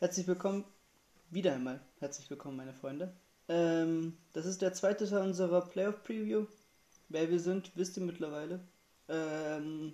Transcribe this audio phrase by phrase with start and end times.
[0.00, 0.64] Herzlich willkommen,
[1.28, 3.12] wieder einmal herzlich willkommen, meine Freunde.
[3.50, 6.46] Ähm, das ist der zweite Teil unserer Playoff-Preview.
[7.10, 8.60] Wer wir sind, wisst ihr mittlerweile.
[9.10, 9.92] Ähm,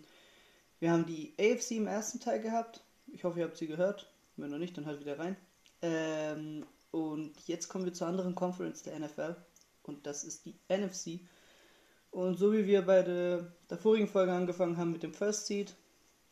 [0.78, 2.84] wir haben die AFC im ersten Teil gehabt.
[3.08, 4.08] Ich hoffe, ihr habt sie gehört.
[4.36, 5.36] Wenn noch nicht, dann hört wieder rein.
[5.82, 9.34] Ähm, und jetzt kommen wir zur anderen Conference der NFL.
[9.82, 11.18] Und das ist die NFC.
[12.12, 15.74] Und so wie wir bei der, der vorigen Folge angefangen haben mit dem First Seed,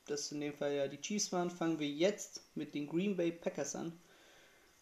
[0.06, 3.32] das in dem Fall ja die Chiefs waren, fangen wir jetzt mit den Green Bay
[3.32, 3.98] Packers an.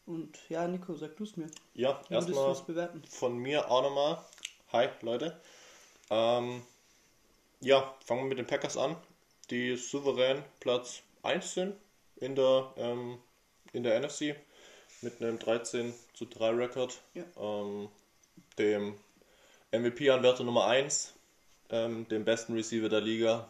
[0.07, 1.49] Und ja, Nico, sag du es mir.
[1.75, 2.57] Ja, erstmal
[3.09, 4.25] von mir auch nochmal.
[4.73, 5.41] Hi, Leute.
[6.11, 6.63] Ähm,
[7.61, 8.97] ja, fangen wir mit den Packers an,
[9.51, 11.77] die souverän Platz 1 sind
[12.17, 13.19] in der, ähm,
[13.73, 14.35] in der NFC
[15.03, 17.01] mit einem 13 zu 3 Rekord.
[17.15, 17.25] Ja.
[17.39, 17.89] Ähm,
[18.59, 18.95] dem
[19.71, 21.15] MVP-Anwärter Nummer 1,
[21.71, 23.49] ähm, dem besten Receiver der Liga.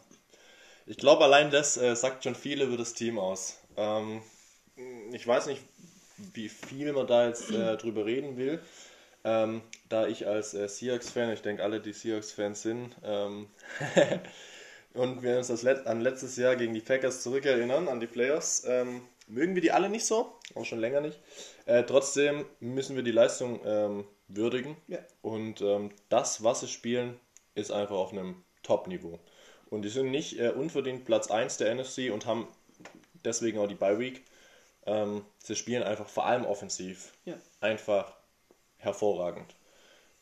[0.86, 3.58] Ich glaube, allein das äh, sagt schon viel über das Team aus.
[3.76, 4.22] Ähm,
[5.12, 5.62] ich weiß nicht,
[6.34, 8.60] wie viel man da jetzt äh, drüber reden will.
[9.24, 13.48] Ähm, da ich als äh, Seahawks-Fan, ich denke alle, die Seahawks-Fans sind, ähm,
[14.94, 18.64] und wir uns das Let an letztes Jahr gegen die Packers zurückerinnern, an die Playoffs,
[18.66, 21.20] ähm, mögen wir die alle nicht so, auch schon länger nicht.
[21.66, 24.76] Äh, trotzdem müssen wir die Leistung ähm, würdigen.
[24.88, 24.98] Ja.
[25.22, 27.20] Und ähm, das, was sie spielen,
[27.54, 29.20] ist einfach auf einem Top-Niveau.
[29.72, 32.46] Und die sind nicht äh, unverdient Platz 1 der NFC und haben
[33.24, 34.22] deswegen auch die Bye Week.
[34.84, 37.36] Ähm, sie spielen einfach vor allem offensiv Ja.
[37.60, 38.12] einfach
[38.76, 39.54] hervorragend.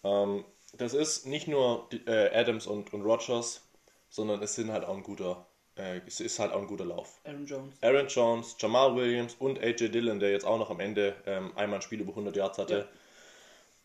[0.05, 3.63] Ähm, das ist nicht nur die, äh, Adams und, und Rogers,
[4.09, 5.45] sondern es sind halt auch ein guter,
[5.77, 7.19] äh, es ist halt auch ein guter Lauf.
[7.25, 7.75] Aaron Jones.
[7.81, 11.81] Aaron Jones, Jamal Williams und AJ Dillon, der jetzt auch noch am Ende ähm, einmal
[11.81, 12.87] ein Spiel über 100 Yards hatte.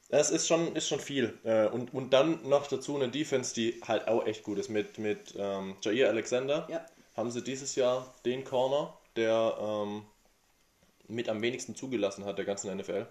[0.10, 1.38] Das ist schon, ist schon viel.
[1.44, 4.70] Äh, und, und dann noch dazu eine Defense, die halt auch echt gut ist.
[4.70, 6.86] Mit, mit ähm, Jair Alexander Ja.
[7.16, 10.06] haben sie dieses Jahr den Corner, der ähm,
[11.08, 13.08] mit am wenigsten zugelassen hat der ganzen NFL.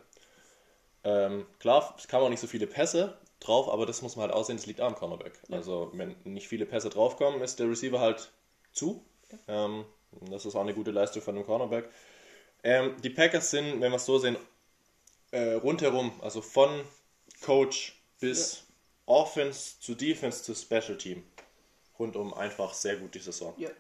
[1.05, 4.35] Ähm, klar, es kamen auch nicht so viele Pässe drauf, aber das muss man halt
[4.35, 5.39] aussehen, das liegt am Cornerback.
[5.51, 8.31] Also wenn nicht viele Pässe draufkommen, ist der Receiver halt
[8.73, 9.05] zu.
[9.49, 9.85] Ähm,
[10.31, 11.89] das ist auch eine gute Leistung von dem Cornerback.
[12.63, 14.37] Ähm, die Packers sind, wenn wir es so sehen,
[15.35, 16.71] äh, rundherum, also von
[17.43, 18.65] Coach bis
[19.07, 21.25] Offense zu Defense zu Special Team.
[21.99, 23.55] Rundum einfach sehr gut die Saison.
[23.57, 23.71] Ja.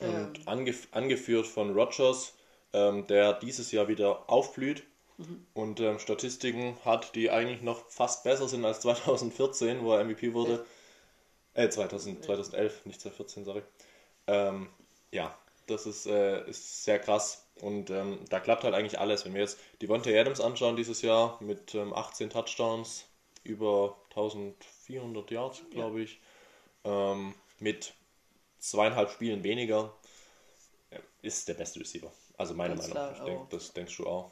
[0.00, 2.34] Ähm, Und angef angeführt von Rogers,
[2.72, 4.84] ähm, der dieses Jahr wieder aufblüht
[5.54, 10.32] und ähm, Statistiken hat, die eigentlich noch fast besser sind als 2014, wo er MVP
[10.32, 10.64] wurde.
[11.54, 13.62] Äh, 2000, 2011, nicht 2014, sorry.
[14.26, 14.68] Ähm,
[15.12, 17.46] ja, das ist, äh, ist sehr krass.
[17.60, 19.24] Und ähm, da klappt halt eigentlich alles.
[19.24, 23.06] Wenn wir jetzt Devontae Adams anschauen dieses Jahr mit ähm, 18 Touchdowns,
[23.44, 26.20] über 1400 Yards, glaube ich,
[26.84, 27.94] ähm, mit
[28.58, 29.94] zweieinhalb Spielen weniger,
[30.90, 32.10] äh, ist der beste Receiver.
[32.36, 33.24] Also meiner Ganz Meinung nach.
[33.24, 33.48] klar, auch.
[33.50, 34.30] das denkst du auch.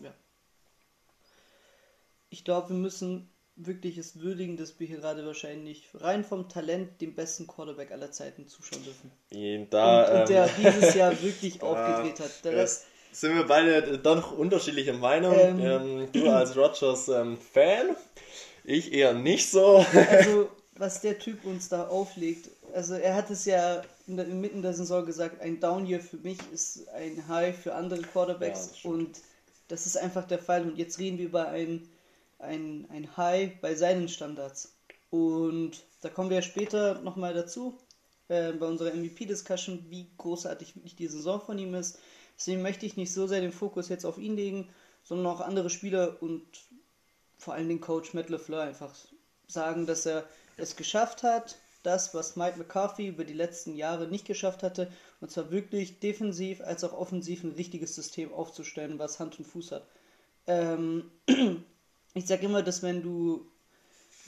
[2.30, 7.00] Ich glaube, wir müssen wirklich es würdigen, dass wir hier gerade wahrscheinlich rein vom Talent
[7.00, 9.10] dem besten Quarterback aller Zeiten zuschauen dürfen.
[9.32, 12.44] Und Da, und, und ähm, der dieses Jahr wirklich aufgedreht hat.
[12.44, 15.34] Der Jetzt sind wir beide doch unterschiedlicher Meinung.
[15.38, 15.60] Ähm.
[15.60, 17.96] Ähm, du als Rogers-Fan,
[18.64, 19.84] ich eher nicht so.
[20.10, 24.62] Also, was der Typ uns da auflegt, also er hat es ja in der, inmitten
[24.62, 28.68] der Saison gesagt, ein Down Year für mich ist ein High für andere Ja, Quarterbacks
[28.68, 28.94] das stimmt.
[28.94, 29.20] und
[29.68, 31.88] das ist einfach der Fall und jetzt reden wir über ein,
[32.38, 34.74] ein, ein High bei seinen Standards
[35.10, 37.78] und da kommen wir ja später nochmal dazu,
[38.28, 41.98] äh, bei unserer MVP-Discussion, wie großartig wirklich die Saison von ihm ist.
[42.38, 44.68] Deswegen möchte ich nicht so sehr den Fokus jetzt auf ihn legen,
[45.02, 46.46] sondern auch andere Spieler und
[47.36, 48.94] vor allem den Coach Matt LeFleur einfach
[49.46, 50.24] sagen, dass er
[50.56, 54.90] es geschafft hat, das, was Mike McCarthy über die letzten Jahre nicht geschafft hatte,
[55.20, 59.72] und zwar wirklich defensiv als auch offensiv ein richtiges System aufzustellen, was Hand und Fuß
[59.72, 59.86] hat.
[60.46, 61.10] Ähm,
[62.14, 63.46] ich sage immer, dass wenn du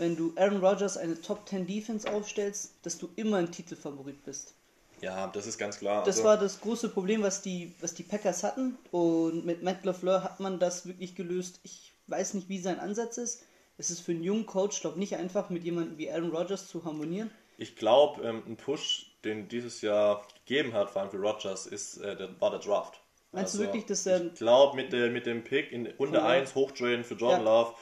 [0.01, 4.55] wenn du Aaron Rodgers eine Top 10 Defense aufstellst, dass du immer ein Titelfavorit bist.
[5.01, 6.05] Ja, das ist ganz klar.
[6.05, 8.77] Das Also, war das große Problem, was die, was die Packers hatten.
[8.91, 11.61] Und mit Matt LaFleur hat man das wirklich gelöst.
[11.63, 13.43] Ich weiß nicht, wie sein Ansatz ist.
[13.79, 16.85] Es ist für einen jungen Coach, glaube nicht einfach, mit jemandem wie Aaron Rodgers zu
[16.85, 17.31] harmonieren.
[17.57, 21.99] ich glaube, ähm, ein Push, den dieses Jahr gegeben hat, vor allem für Rogers, ist,
[21.99, 23.01] äh, der, war der Draft.
[23.33, 26.27] Meinst du wirklich, dass der- Ich glaube, mit, der- mit dem Pick in Runde Ja.
[26.27, 27.61] 1 hochtraden für Jordan Ja.
[27.61, 27.75] Love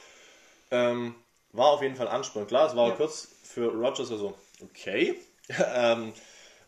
[0.71, 1.15] ähm,
[1.53, 2.45] war auf jeden Fall Ansporn.
[2.45, 2.95] Klar, es war Ja.
[2.95, 5.15] kurz für Rogers also, okay.
[5.75, 6.11] ähm, äh,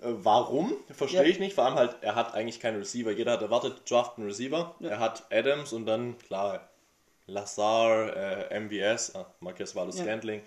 [0.02, 0.74] warum?
[0.92, 1.28] Verstehe Ja.
[1.30, 1.54] ich nicht.
[1.54, 3.12] Vor allem halt, er hat eigentlich keinen Receiver.
[3.12, 4.76] Jeder hat erwartet, draft einen Receiver.
[4.80, 4.90] Ja.
[4.90, 6.70] Er hat Adams und dann, klar,
[7.28, 10.04] Lazar, äh, MVS, ah, Marquez Wallace Ja.
[10.06, 10.42] Scantling,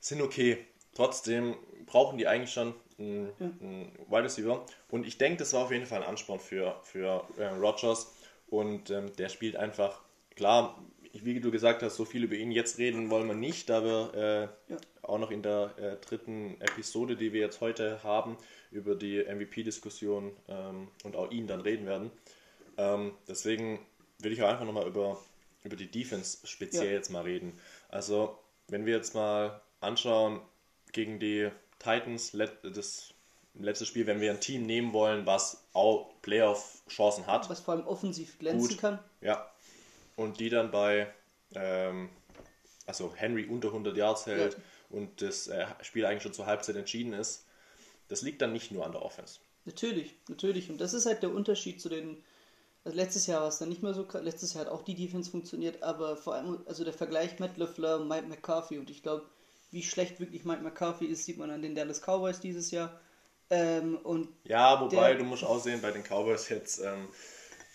[0.00, 0.64] sind okay.
[0.94, 4.64] Trotzdem brauchen die eigentlich schon einen, einen Wide Receiver.
[4.90, 8.12] Und ich denke, das war auf jeden Fall ein Ansporn für, für äh, Rogers.
[8.48, 10.00] Und ähm, der spielt einfach,
[10.34, 10.78] klar,
[11.12, 14.14] wie du gesagt hast, so viel über ihn jetzt reden wollen wir nicht, da wir
[14.14, 14.78] äh, ja.
[15.02, 18.36] auch noch in der äh, dritten Episode, die wir jetzt heute haben,
[18.70, 22.10] über die MVP-Diskussion ähm, und auch ihn dann reden werden.
[22.76, 23.80] Ähm, deswegen
[24.18, 25.20] will ich auch einfach nochmal über,
[25.64, 26.92] über die Defense speziell ja.
[26.92, 27.58] jetzt mal reden.
[27.88, 28.38] Also,
[28.68, 30.40] wenn wir jetzt mal anschauen,
[30.92, 33.14] gegen die Titans, das
[33.54, 37.48] letzte Spiel, wenn wir ein Team nehmen wollen, was auch Playoff-Chancen hat.
[37.50, 38.98] Was vor allem offensiv glänzen gut, kann.
[39.20, 39.50] Ja.
[40.18, 41.06] Und die dann bei,
[41.54, 42.08] ähm,
[42.86, 44.60] also Henry unter 100 Yards hält ja.
[44.90, 47.46] und das äh, Spiel eigentlich schon zur Halbzeit entschieden ist.
[48.08, 49.38] Das liegt dann nicht nur an der Offense.
[49.64, 50.70] Natürlich, natürlich.
[50.70, 52.24] Und das ist halt der Unterschied zu den.
[52.84, 54.08] Also letztes Jahr war es dann nicht mehr so.
[54.20, 58.08] Letztes Jahr hat auch die Defense funktioniert, aber vor allem, also der Vergleich Matt und
[58.08, 58.78] Mike McCarthy.
[58.78, 59.24] Und ich glaube,
[59.70, 62.98] wie schlecht wirklich Mike McCarthy ist, sieht man an den Dallas Cowboys dieses Jahr.
[63.50, 67.08] Ähm, und ja, wobei der, du musst auch sehen, bei den Cowboys jetzt, ähm,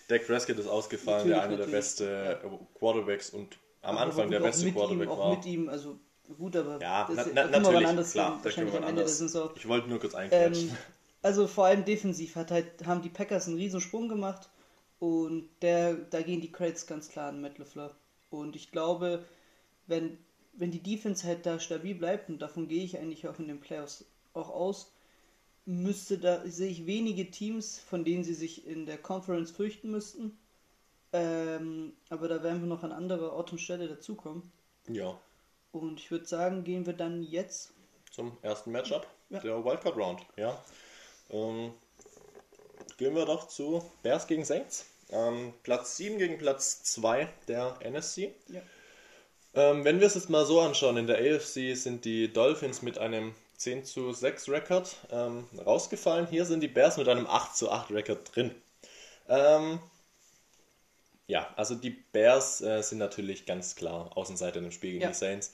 [0.08, 2.40] Dak Prescott ist ausgefallen, der einer der besten ja.
[2.78, 5.20] Quarterbacks und am aber Anfang der beste Quarterback ihm, war.
[5.20, 6.00] Auch mit ihm, also
[6.38, 9.52] gut, aber ja, das, na, na, natürlich, anders klar, am Ende der Saison.
[9.56, 10.70] Ich wollte nur kurz einklatschen.
[10.70, 10.78] Ähm,
[11.22, 14.50] also vor allem defensiv hat halt, haben die Packers einen riesen Sprung gemacht
[15.00, 17.94] und der, da gehen die Credits ganz klar an Matt LeFleur.
[18.30, 19.26] Und ich glaube,
[19.86, 20.18] wenn,
[20.54, 23.60] wenn die Defense halt da stabil bleibt, und davon gehe ich eigentlich auch in den
[23.60, 24.93] Playoffs auch aus,
[25.66, 30.38] müsste da, sehe ich wenige Teams, von denen sie sich in der Conference fürchten müssten.
[31.14, 34.52] Ähm, aber da werden wir noch an anderer Ort und Stelle dazukommen.
[34.88, 35.18] Ja.
[35.72, 37.74] Und ich würde sagen, gehen wir dann jetzt
[38.12, 39.40] zum ersten Matchup ja.
[39.40, 40.22] der Wildcard Round.
[40.38, 40.62] Ja.
[41.30, 41.72] Ähm,
[42.98, 44.86] gehen wir doch zu Bears gegen Saints.
[45.10, 48.34] Ähm, Platz 7 gegen Platz 2 der NSC.
[48.48, 48.62] Ja.
[49.56, 52.98] Ähm, wenn wir es jetzt mal so anschauen, in der AFC sind die Dolphins mit
[52.98, 56.28] einem 10 zu 6 Rekord ähm, rausgefallen.
[56.28, 58.52] Hier sind die Bears mit einem 8 zu 8 Rekord drin.
[59.30, 59.80] Ähm,
[61.28, 65.10] ja, also die Bears äh, sind natürlich ganz klar Außenseiter im Spiel gegen ja.
[65.10, 65.54] die Saints.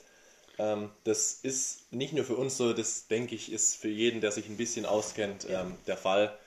[0.57, 4.31] Ähm, das ist nicht nur für uns so, das denke ich, ist für jeden, der
[4.31, 5.61] sich ein bisschen auskennt, ja.
[5.61, 6.37] ähm, der Fall.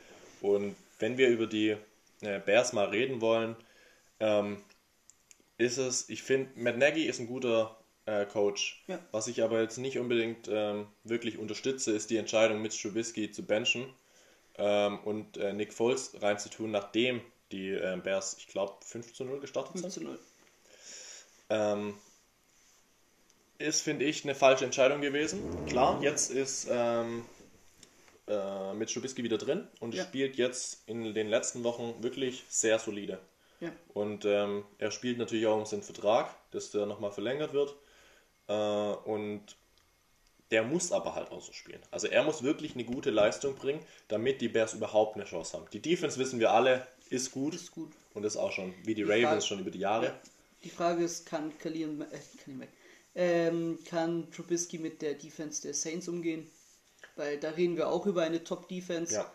[0.40, 1.76] Und wenn wir über die
[2.20, 3.56] äh, Bears mal reden wollen,
[4.20, 4.62] ähm,
[5.56, 7.76] ist es, ich finde, Matt Nagy ist ein guter
[8.06, 8.82] äh, Coach.
[8.86, 8.98] Ja.
[9.10, 13.44] Was ich aber jetzt nicht unbedingt ähm, wirklich unterstütze, ist die Entscheidung, Mitch Trubisky zu
[13.44, 13.86] benchen
[14.56, 17.20] ähm, und äh, Nick Foles reinzutun, nachdem
[17.52, 20.04] die äh, Bears, ich glaube, 5 zu 0 gestartet 5 sind.
[20.04, 20.18] 0.
[21.50, 21.94] Ähm,
[23.58, 25.40] ist, finde ich, eine falsche Entscheidung gewesen.
[25.66, 27.24] Klar, jetzt ist ähm,
[28.26, 30.04] äh, Mitch Trubisky wieder drin und ja.
[30.04, 33.20] spielt jetzt in den letzten Wochen wirklich sehr solide.
[33.60, 33.70] Ja.
[33.94, 37.76] Und ähm, er spielt natürlich auch um seinen Vertrag, dass der nochmal verlängert wird.
[38.48, 39.56] Äh, und
[40.52, 41.80] der muss aber halt auch so spielen.
[41.90, 45.66] Also er muss wirklich eine gute Leistung bringen, damit die Bears überhaupt eine Chance haben.
[45.72, 47.54] Die Defense wissen wir alle, ist gut.
[47.54, 47.92] Ist gut.
[48.12, 50.06] Und ist auch schon, wie die, die Ravens Frage, schon über die Jahre.
[50.06, 50.20] Ja.
[50.62, 52.66] Die Frage ist, kann Khalil, äh,
[53.14, 56.50] ähm, kann Trubisky mit der Defense der Saints umgehen?
[57.16, 59.14] Weil da reden wir auch über eine Top-Defense.
[59.14, 59.32] Ja.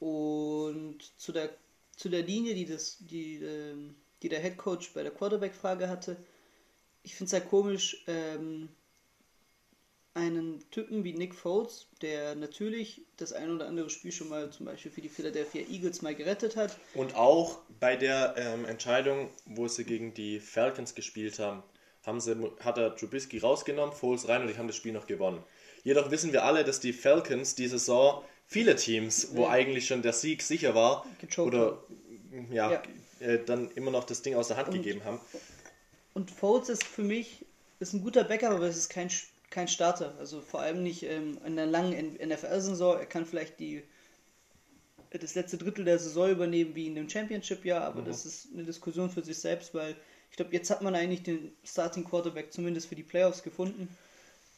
[0.00, 1.50] Und zu der,
[1.96, 6.16] zu der Linie, die, das, die, ähm, die der Head Coach bei der Quarterback-Frage hatte,
[7.06, 8.68] ich finde es ja komisch, ähm,
[10.12, 14.66] einen Typen wie Nick Foles, der natürlich das ein oder andere Spiel schon mal zum
[14.66, 16.76] Beispiel für die Philadelphia Eagles mal gerettet hat.
[16.94, 21.62] Und auch bei der ähm, Entscheidung, wo sie gegen die Falcons gespielt haben,
[22.04, 25.44] haben sie, hat er Trubisky rausgenommen, Foles rein und die haben das Spiel noch gewonnen.
[25.84, 29.50] Jedoch wissen wir alle, dass die Falcons diese Saison viele Teams, wo ja.
[29.50, 31.84] eigentlich schon der Sieg sicher war, Gechoked oder
[32.50, 32.82] ja, ja.
[33.20, 35.20] Äh, dann immer noch das Ding aus der Hand und, gegeben haben.
[36.16, 37.44] Und Foles ist für mich
[37.78, 39.10] ist ein guter Backup, aber es ist kein,
[39.50, 40.14] kein Starter.
[40.18, 42.98] Also vor allem nicht ähm, in einer langen NFL-Saison.
[42.98, 43.82] Er kann vielleicht die,
[45.10, 48.06] das letzte Drittel der Saison übernehmen wie in dem Championship-Jahr, aber mhm.
[48.06, 49.94] das ist eine Diskussion für sich selbst, weil
[50.30, 53.94] ich glaube, jetzt hat man eigentlich den Starting Quarterback zumindest für die Playoffs gefunden.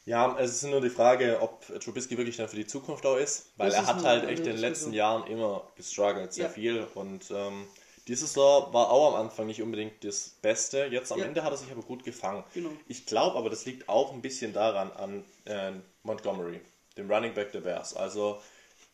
[0.05, 3.51] Ja, es ist nur die Frage, ob Trubisky wirklich dann für die Zukunft auch ist,
[3.57, 6.51] weil das er hat halt echt in den letzten Jahren immer gestruggelt, sehr ja.
[6.51, 7.67] viel und ähm,
[8.09, 10.87] diese Saison war auch am Anfang nicht unbedingt das Beste.
[10.91, 11.25] Jetzt am ja.
[11.25, 12.43] Ende hat er sich aber gut gefangen.
[12.55, 12.71] Genau.
[12.87, 16.59] Ich glaube aber, das liegt auch ein bisschen daran an äh, Montgomery,
[16.97, 17.95] dem Running Back der Bears.
[17.95, 18.41] Also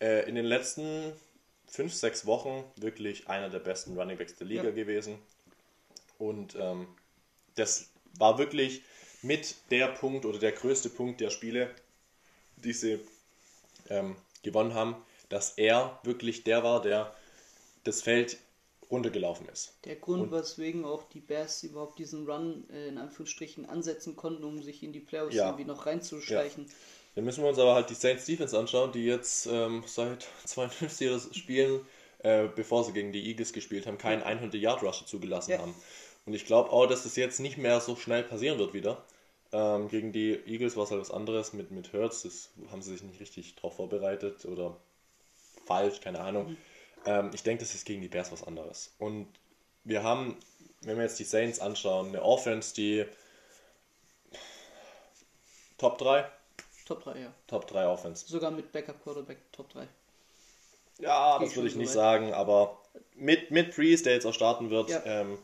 [0.02, 1.14] äh, in den letzten
[1.66, 4.72] fünf, sechs Wochen wirklich einer der besten Running Backs der Liga ja.
[4.72, 5.18] gewesen.
[6.18, 6.86] Und ähm,
[7.56, 8.82] das war wirklich
[9.22, 11.74] mit der Punkt oder der größte Punkt der Spiele,
[12.58, 13.00] die sie
[13.90, 14.98] ähm, gewonnen haben,
[15.30, 17.16] dass er wirklich der war, der
[17.86, 18.38] das Feld
[18.92, 19.78] runtergelaufen ist.
[19.86, 24.44] Der Grund, und, weswegen auch die Bears überhaupt diesen Run äh, in Anführungsstrichen ansetzen konnten,
[24.44, 25.48] um sich in die Playoffs ja.
[25.48, 26.66] irgendwie noch reinzuschleichen.
[26.66, 26.74] Ja.
[27.16, 31.36] Dann müssen wir uns aber halt die Saints Defense anschauen, die jetzt ähm, seit 52
[31.36, 31.82] spielen,
[32.20, 35.60] äh, bevor sie gegen die Eagles gespielt haben, keinen 100-Yard-Rusher zugelassen Ja.
[35.60, 35.74] haben.
[36.26, 39.04] Und ich glaube auch, dass das jetzt nicht mehr so schnell passieren wird wieder.
[39.52, 42.92] Ähm, gegen die Eagles war es halt was anderes mit, mit Hurts, das haben sie
[42.92, 44.76] sich nicht richtig drauf vorbereitet oder
[45.66, 46.58] falsch, keine Ahnung.
[47.06, 48.94] Ähm, ich denke, das ist gegen die Bears was anderes.
[49.00, 49.28] Und
[49.84, 50.38] wir haben,
[50.82, 53.06] wenn wir jetzt die Saints anschauen, eine Offense, die
[55.78, 56.26] Top 3,
[56.86, 57.34] Top 3, ja.
[57.48, 58.26] Top 3 Offense.
[58.28, 59.88] Sogar mit Backup Quarterback Top 3.
[61.00, 61.96] Ja, Geht das würde ich so nicht weit.
[61.96, 62.80] sagen, aber
[63.16, 65.04] mit, mit Priest, der jetzt auch starten wird, Ja.
[65.06, 65.38] ähm,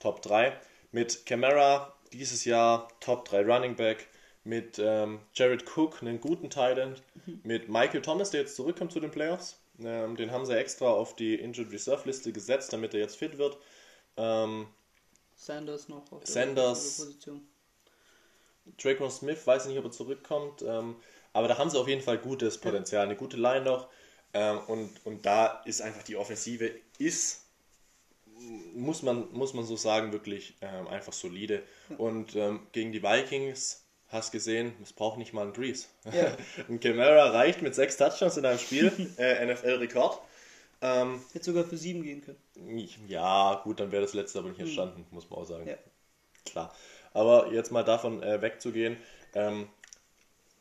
[0.00, 0.56] Top 3.
[0.92, 4.06] Mit Camara dieses Jahr Top 3 Running Back.
[4.44, 7.02] Mit ähm, Jared Cook, einen guten Tight End.
[7.26, 7.40] Mhm.
[7.44, 9.58] Mit Michael Thomas, der jetzt zurückkommt zu den Playoffs.
[9.80, 13.38] Ähm, den haben sie extra auf die Injured Reserve Liste gesetzt, damit er jetzt fit
[13.38, 13.58] wird.
[14.16, 14.66] Ähm,
[15.34, 16.96] Sanders noch auf der Sanders.
[16.96, 17.48] Position.
[18.76, 20.96] Draco Smith, weiß nicht, ob er zurückkommt, ähm,
[21.32, 23.88] aber da haben sie auf jeden Fall gutes Potenzial, eine gute Line noch.
[24.34, 27.46] Ähm, und, und da ist einfach die Offensive, ist,
[28.74, 31.62] muss man, muss man so sagen, wirklich ähm, einfach solide.
[31.96, 35.86] Und ähm, gegen die Vikings, hast gesehen, es braucht nicht mal einen Grease.
[36.12, 36.36] Ja.
[36.68, 40.20] Ein Camara reicht mit sechs Touchdowns in einem Spiel, äh, NFL-Rekord.
[40.80, 42.38] Ähm, Hätte sogar für 7 gehen können.
[43.08, 45.66] ja, gut, dann wäre das letzte aber nicht entstanden, muss man auch sagen.
[45.66, 45.76] Ja.
[46.44, 46.74] Klar.
[47.12, 48.96] Aber jetzt mal davon äh, wegzugehen,
[49.34, 49.68] ähm,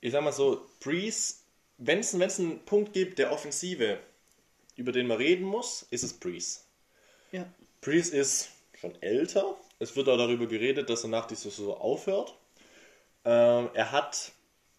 [0.01, 1.36] ich sag mal so, Breeze,
[1.77, 4.00] wenn es einen Punkt gibt der Offensive,
[4.75, 6.62] über den man reden muss, ist es Breeze.
[7.32, 7.46] Ja.
[7.82, 8.50] Breeze ist
[8.80, 9.56] schon älter.
[9.80, 12.36] Es wird auch darüber geredet, dass er nach dieser Saison aufhört.
[13.27, 14.31] Ähm, er hat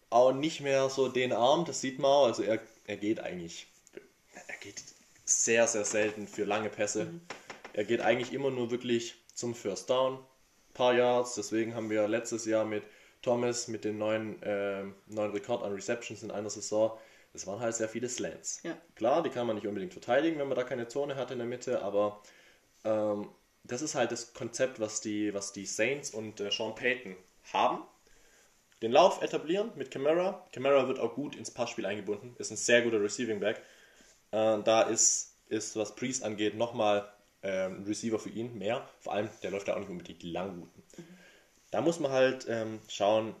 [0.09, 2.25] auch nicht mehr so den Arm, das sieht man auch.
[2.25, 3.67] Also er, er geht eigentlich,
[4.47, 4.81] er geht
[5.23, 7.07] sehr, sehr selten für lange Pässe.
[7.73, 10.19] Er geht eigentlich immer nur wirklich zum First Down,
[10.73, 11.35] paar Yards.
[11.35, 12.83] Deswegen haben wir letztes Jahr mit
[13.21, 16.97] Thomas mit den neuen, ähm, neuen Rekord an Receptions in einer Saison,
[17.33, 18.61] das waren halt sehr viele Slants.
[18.63, 18.77] Ja.
[18.95, 21.47] Klar, die kann man nicht unbedingt verteidigen, wenn man da keine Zone hat in der
[21.47, 22.23] Mitte, aber
[22.83, 23.29] ähm,
[23.63, 27.15] das ist halt das Konzept, was die, was die Saints und äh, Sean Payton
[27.53, 27.83] haben.
[28.81, 30.47] Den Lauf etablieren mit Camara.
[30.53, 33.61] Camara wird auch gut ins Passspiel eingebunden, ist ein sehr guter Receiving Back.
[34.31, 37.11] Äh, da ist, ist, was Priest angeht, nochmal
[37.43, 38.87] ähm, ein Receiver für ihn mehr.
[38.99, 40.83] Vor allem, der läuft ja auch nicht unbedingt die langen Routen.
[41.71, 43.35] Da muss man halt ähm, schauen,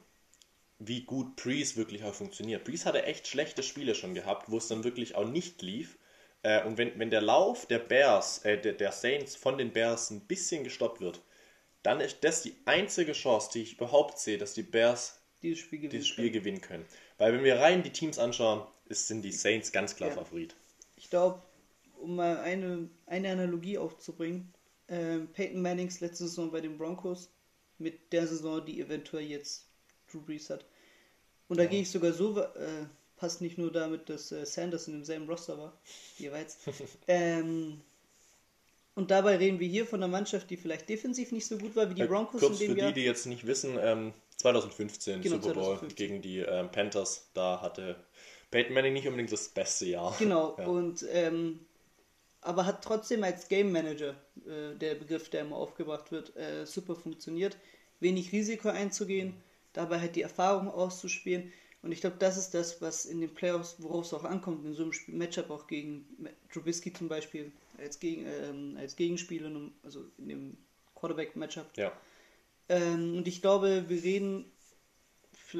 [0.79, 2.63] wie gut Priest wirklich auch funktioniert.
[2.63, 5.97] Priest hatte echt schlechte Spiele schon gehabt, wo es dann wirklich auch nicht lief.
[6.43, 10.09] Äh, und wenn, wenn der Lauf der Bears, äh, der, der Saints von den Bears
[10.09, 11.21] ein bisschen gestoppt wird,
[11.83, 15.79] dann ist das die einzige Chance, die ich überhaupt sehe, dass die Bears Dieses Spiel
[15.79, 15.93] gewinnt.
[15.93, 16.85] dieses Spiel gewinnen können.
[17.17, 20.15] Weil wenn wir rein die Teams anschauen, ist, sind die Saints ganz klar Ja.
[20.15, 20.55] Favorit.
[20.97, 21.41] Ich glaube,
[22.01, 24.53] um mal eine, eine Analogie aufzubringen,
[24.89, 27.29] ähm, Peyton Mannings letzte Saison bei den Broncos
[27.77, 29.65] mit der Saison, die eventuell jetzt
[30.11, 30.65] Drew Brees hat.
[31.47, 32.85] Und da gehe ich sogar so, äh,
[33.17, 35.73] passt nicht nur damit, dass äh, Sanders in demselben Roster war,
[36.17, 36.57] jeweils.
[37.07, 37.81] ähm,
[38.95, 41.89] und dabei reden wir hier von einer Mannschaft, die vielleicht defensiv nicht so gut war
[41.89, 42.91] wie die Äh, Broncos Kurz in dem für Jahr.
[42.91, 45.95] die, die jetzt nicht wissen, ähm, 2015 Genau, Super Bowl 2015.
[45.95, 47.95] gegen die ähm, Panthers, da hatte
[48.51, 50.15] Peyton Manning nicht unbedingt das beste Jahr.
[50.17, 50.65] Genau, Ja.
[50.67, 51.59] und ähm,
[52.41, 54.15] aber hat trotzdem als Game Manager,
[54.47, 57.57] äh, der Begriff, der immer aufgebracht wird, äh, super funktioniert.
[57.99, 59.33] Wenig Risiko einzugehen,
[59.73, 61.51] dabei halt die Erfahrung auszuspielen.
[61.81, 64.73] Und ich glaube, das ist das, was in den Playoffs, worauf es auch ankommt, in
[64.73, 66.05] so einem Spiel, Matchup auch gegen
[66.51, 69.51] Trubisky zum Beispiel als, Gegen, ähm, als Gegenspieler,
[69.83, 70.57] also in dem
[70.95, 71.67] Quarterback-Matchup.
[71.77, 71.91] Ja.
[72.69, 74.45] Ähm, und ich glaube, wir reden,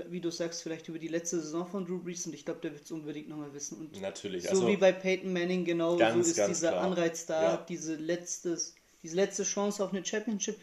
[0.10, 2.74] wie du sagst, vielleicht über die letzte Saison von Drew Brees und ich glaube, der
[2.74, 3.80] wird es unbedingt nochmal wissen.
[3.80, 4.44] Und Natürlich.
[4.44, 6.84] so Also, wie bei Peyton Manning, genau so Ganz, ist ganz dieser klar.
[6.84, 7.66] Anreiz da, Ja.
[7.68, 10.58] diese, letztes, diese letzte Chance auf eine Championship,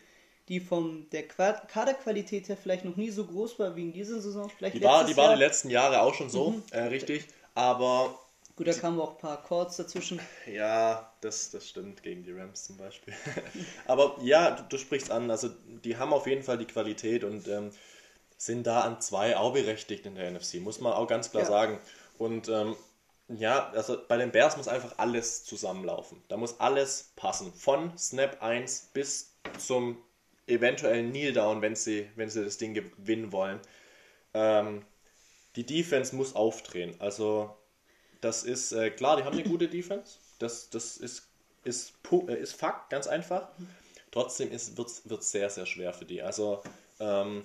[0.49, 4.21] die von der Qua Kaderqualität her vielleicht noch nie so groß war wie in dieser
[4.21, 4.49] Saison.
[4.57, 6.63] Vielleicht die war, die war die letzten Jahre auch schon so, Mhm.
[6.71, 7.27] äh, richtig.
[7.55, 8.21] Aber
[8.57, 10.21] Gut, da kamen auch ein paar Chords dazwischen.
[10.47, 13.15] Ja, das, das stimmt gegen die Rams zum Beispiel.
[13.87, 15.49] Aber ja, du, du sprichst an, also
[15.85, 17.71] die haben auf jeden Fall die Qualität und ähm,
[18.39, 21.49] sind da an zwei auch berechtigt in der NFC, muss man auch ganz klar Ja.
[21.49, 21.81] sagen.
[22.19, 22.77] Und ähm,
[23.29, 26.23] ja, also bei den Bears muss einfach alles zusammenlaufen.
[26.29, 27.53] Da muss alles passen.
[27.55, 29.99] Von Snap 1 bis zum
[30.47, 33.61] eventuellen Kneel Down, wenn sie, wenn sie das Ding gewinnen wollen.
[34.35, 34.85] Ähm,
[35.57, 36.95] die Defense muss aufdrehen.
[37.01, 37.57] Also
[38.27, 40.17] das ist äh, klar, die haben eine gute Defense.
[40.41, 41.29] Das, das ist,
[41.63, 43.49] ist, äh, ist Fakt, ganz einfach.
[44.11, 46.23] Trotzdem wird es sehr, sehr schwer für die.
[46.23, 46.61] Also
[46.99, 47.45] ähm,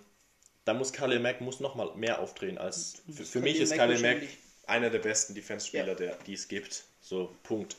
[0.66, 4.00] da muss Khalil Mack muss noch mal mehr aufdrehen als für, für mich ist Khalil
[4.00, 4.28] Mack
[4.66, 6.14] einer der besten Defense-Spieler, Ja.
[6.26, 6.84] die es gibt.
[7.00, 7.76] So Punkt.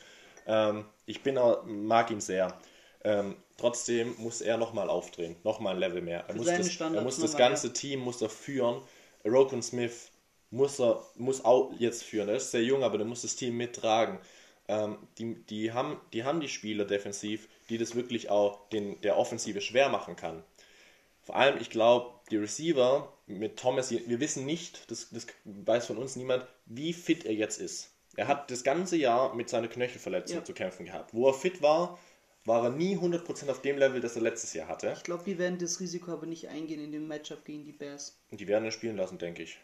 [0.47, 2.57] Ähm, ich bin auch, mag ihn sehr.
[3.03, 6.25] Ähm, trotzdem muss er noch mal aufdrehen, noch mal ein Level mehr.
[6.29, 8.81] Er muss das, er muss das ganze Team muss er führen.
[9.25, 10.12] Roken Smith
[10.53, 12.29] muss er muss auch jetzt führen.
[12.29, 14.19] Er ist sehr jung, aber der muss das Team mittragen.
[14.69, 19.17] Ähm, die, die, haben, die haben die Spieler defensiv, die das wirklich auch den, der
[19.17, 20.45] Offensive schwer machen kann.
[21.23, 25.99] Vor allem, ich glaube, die Receiver mit Thomas, wir wissen nicht, das, das weiß von
[25.99, 27.91] uns niemand, wie fit er jetzt ist.
[28.17, 30.45] Er hat das ganze Jahr mit seiner Knöchelverletzung ja.
[30.45, 31.15] zu kämpfen gehabt.
[31.15, 31.99] Wo er fit war,
[32.45, 34.93] war er nie 100% auf dem Level, das er letztes Jahr hatte.
[34.97, 38.21] Ich glaube, die werden das Risiko aber nicht eingehen in dem Matchup gegen die Bears.
[38.31, 39.59] Und die werden ihn spielen lassen, denke ich.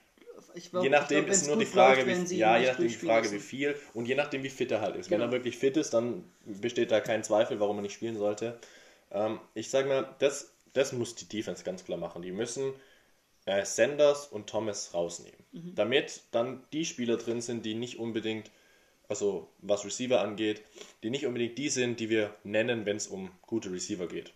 [0.70, 3.30] Glaub, je nachdem glaub, ist nur die Frage, läuft, wie, ja, je nachdem die Frage,
[3.32, 5.08] wie viel und je nachdem, wie fit er halt ist.
[5.08, 5.22] Genau.
[5.22, 8.58] Wenn er wirklich fit ist, dann besteht da kein Zweifel, warum er nicht spielen sollte.
[9.10, 12.22] Ähm, ich sage mal, das, das muss die Defense ganz klar machen.
[12.22, 12.72] Die müssen
[13.46, 15.74] äh, Sanders und Thomas rausnehmen, mhm.
[15.74, 18.50] damit dann die Spieler drin sind, die nicht unbedingt
[19.08, 20.62] also was Receiver angeht,
[21.02, 24.32] die nicht unbedingt die sind, die wir nennen, wenn es um gute Receiver geht.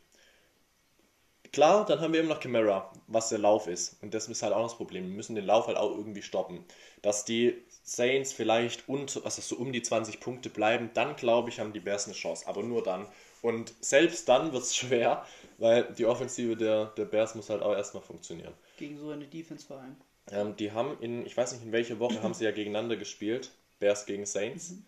[1.53, 4.03] Klar, dann haben wir immer noch Camara, was der Lauf ist.
[4.03, 5.07] Und das ist halt auch das Problem.
[5.07, 6.65] Wir müssen den Lauf halt auch irgendwie stoppen.
[7.03, 11.61] Dass die Saints vielleicht und, also so um die 20 Punkte bleiben, dann glaube ich,
[11.61, 12.47] haben die Bears eine Chance.
[12.47, 13.07] Aber nur dann.
[13.43, 15.27] Und selbst dann wird es schwer,
[15.59, 18.55] weil die Offensive der, der Bears muss halt auch erstmal funktionieren.
[18.79, 19.97] Gegen so eine Defense vor allem.
[20.31, 23.51] Ähm, die haben in, ich weiß nicht in welcher Woche, haben sie ja gegeneinander gespielt.
[23.79, 24.71] Bears gegen Saints.
[24.71, 24.85] Mhm.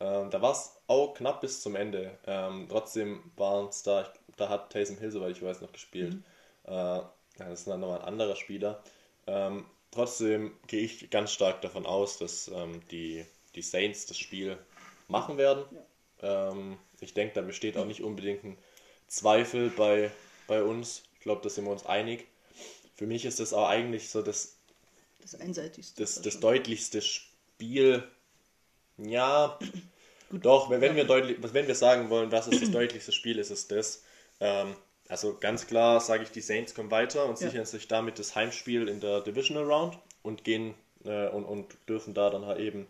[0.00, 2.18] Ähm, da war es auch knapp bis zum Ende.
[2.26, 6.14] Ähm, trotzdem waren es da, da hat Taysom Hill, soweit ich weiß, noch gespielt.
[6.14, 6.24] Mhm.
[6.64, 7.00] Äh,
[7.38, 8.82] das ist dann nochmal ein anderer Spieler.
[9.26, 13.24] Ähm, trotzdem gehe ich ganz stark davon aus, dass ähm, die,
[13.54, 14.58] die Saints das Spiel
[15.08, 15.64] machen werden.
[16.22, 16.50] Ja.
[16.50, 18.58] Ähm, ich denke, da besteht auch nicht unbedingt ein
[19.08, 20.10] Zweifel bei,
[20.46, 21.02] bei uns.
[21.14, 22.26] Ich glaube, da sind wir uns einig.
[22.96, 24.56] Für mich ist das auch eigentlich so das,
[25.20, 26.02] das einseitigste.
[26.02, 28.06] Das, das deutlichste Spiel
[28.98, 29.58] ja,
[30.30, 30.44] Gut.
[30.44, 33.50] doch, wenn, wenn, wir deutlich, wenn wir sagen wollen, was ist das deutlichste Spiel, ist
[33.50, 34.02] es das.
[34.40, 34.74] Ähm,
[35.08, 37.48] also ganz klar sage ich, die Saints kommen weiter und ja.
[37.48, 40.74] sichern sich damit das Heimspiel in der Divisional Round und gehen
[41.04, 42.88] äh, und, und dürfen da dann halt eben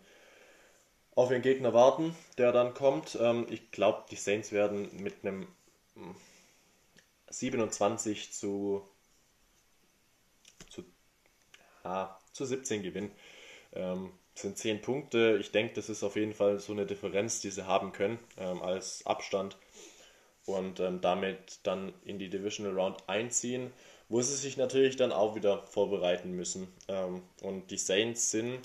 [1.15, 3.17] auf ihren Gegner warten, der dann kommt.
[3.19, 5.47] Ähm, ich glaube, die Saints werden mit einem
[7.29, 8.87] 27 hm, zu,
[10.69, 10.85] zu,
[11.83, 13.11] ah, zu 17 gewinnen.
[13.73, 15.37] Ähm, sind 10 Punkte.
[15.39, 18.61] Ich denke, das ist auf jeden Fall so eine Differenz, die sie haben können ähm,
[18.61, 19.57] als Abstand
[20.45, 23.71] und ähm, damit dann in die Divisional Round einziehen,
[24.09, 26.67] wo sie sich natürlich dann auch wieder vorbereiten müssen.
[26.87, 28.59] Ähm, und die Saints sind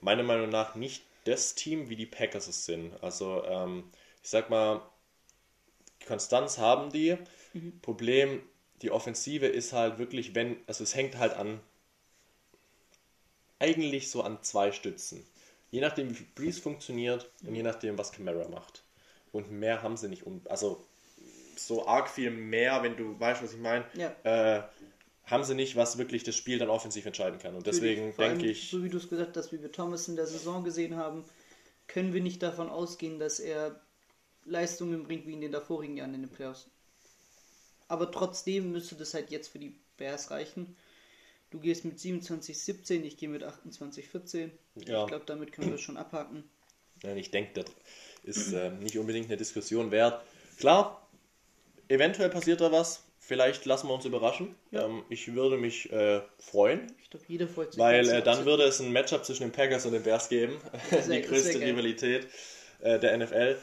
[0.00, 2.92] meiner Meinung nach nicht das Team, wie die Packers es sind.
[3.02, 3.84] Also ähm,
[4.22, 4.82] ich sag mal,
[6.06, 7.16] Konstanz haben die.
[7.54, 7.80] Mhm.
[7.80, 8.42] Problem,
[8.82, 11.60] die Offensive ist halt wirklich, wenn, also es hängt halt an
[13.58, 15.24] eigentlich so an zwei Stützen.
[15.70, 18.84] Je nachdem, wie Breeze funktioniert und je nachdem, was Camera macht.
[19.32, 20.24] Und mehr haben sie nicht.
[20.24, 20.86] Um, also
[21.56, 24.14] so arg viel mehr, wenn du weißt, was ich meine, ja.
[24.22, 24.62] äh,
[25.24, 27.54] haben sie nicht, was wirklich das Spiel dann offensiv entscheiden kann.
[27.54, 28.70] Und deswegen denke ich.
[28.70, 31.24] So wie du es gesagt hast, wie wir Thomas in der Saison gesehen haben,
[31.86, 33.80] können wir nicht davon ausgehen, dass er
[34.44, 36.68] Leistungen bringt wie in den davorigen Jahren in den Playoffs.
[37.88, 40.76] Aber trotzdem müsste das halt jetzt für die Bears reichen.
[41.54, 44.50] Du gehst mit 27, 17, ich gehe mit 28, 14.
[44.74, 45.02] Ja.
[45.02, 46.42] Ich glaube, damit können wir schon abhaken.
[47.04, 47.66] Ja, ich denke, das
[48.24, 50.20] ist äh, nicht unbedingt eine Diskussion wert.
[50.58, 51.08] Klar,
[51.86, 53.04] eventuell passiert da was.
[53.20, 54.56] Vielleicht lassen wir uns überraschen.
[54.72, 54.86] Ja.
[54.86, 56.92] Ähm, ich würde mich äh, freuen.
[57.00, 57.80] Ich glaube, jeder freut sich.
[57.80, 60.56] Weil äh, dann würde es ein Matchup zwischen den Packers und den Bears geben.
[61.08, 62.26] Die größte Rivalität
[62.80, 63.58] äh, der NFL.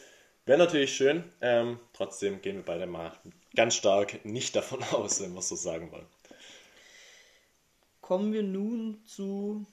[0.45, 1.25] Wäre natürlich schön.
[1.41, 3.12] Ähm, trotzdem gehen wir beide mal
[3.54, 6.06] ganz stark nicht davon aus, wenn wir es so sagen wollen
[8.12, 9.65] kommen wir nun zu.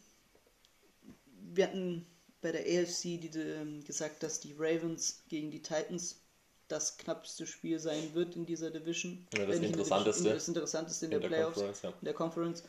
[1.52, 2.06] Wir hatten
[2.40, 6.20] bei der AFC die, ähm, gesagt, dass die Ravens gegen die Titans
[6.68, 9.26] das knappste Spiel sein wird in dieser Division.
[9.36, 10.28] Ja, das, äh, interessanteste.
[10.28, 11.88] In, das interessanteste in, in der, der, Playoffs, ja.
[11.88, 12.62] in der Conference.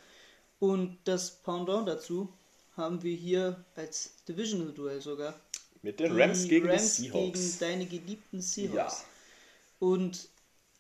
[0.58, 2.34] Und das Pendant dazu
[2.76, 5.40] haben wir hier als Divisional-Duell sogar.
[5.84, 7.40] Mit den Rams gegen Rams die Seahawks.
[7.40, 9.02] gegen deine geliebten Seahawks.
[9.02, 9.88] Ja.
[9.88, 10.30] Und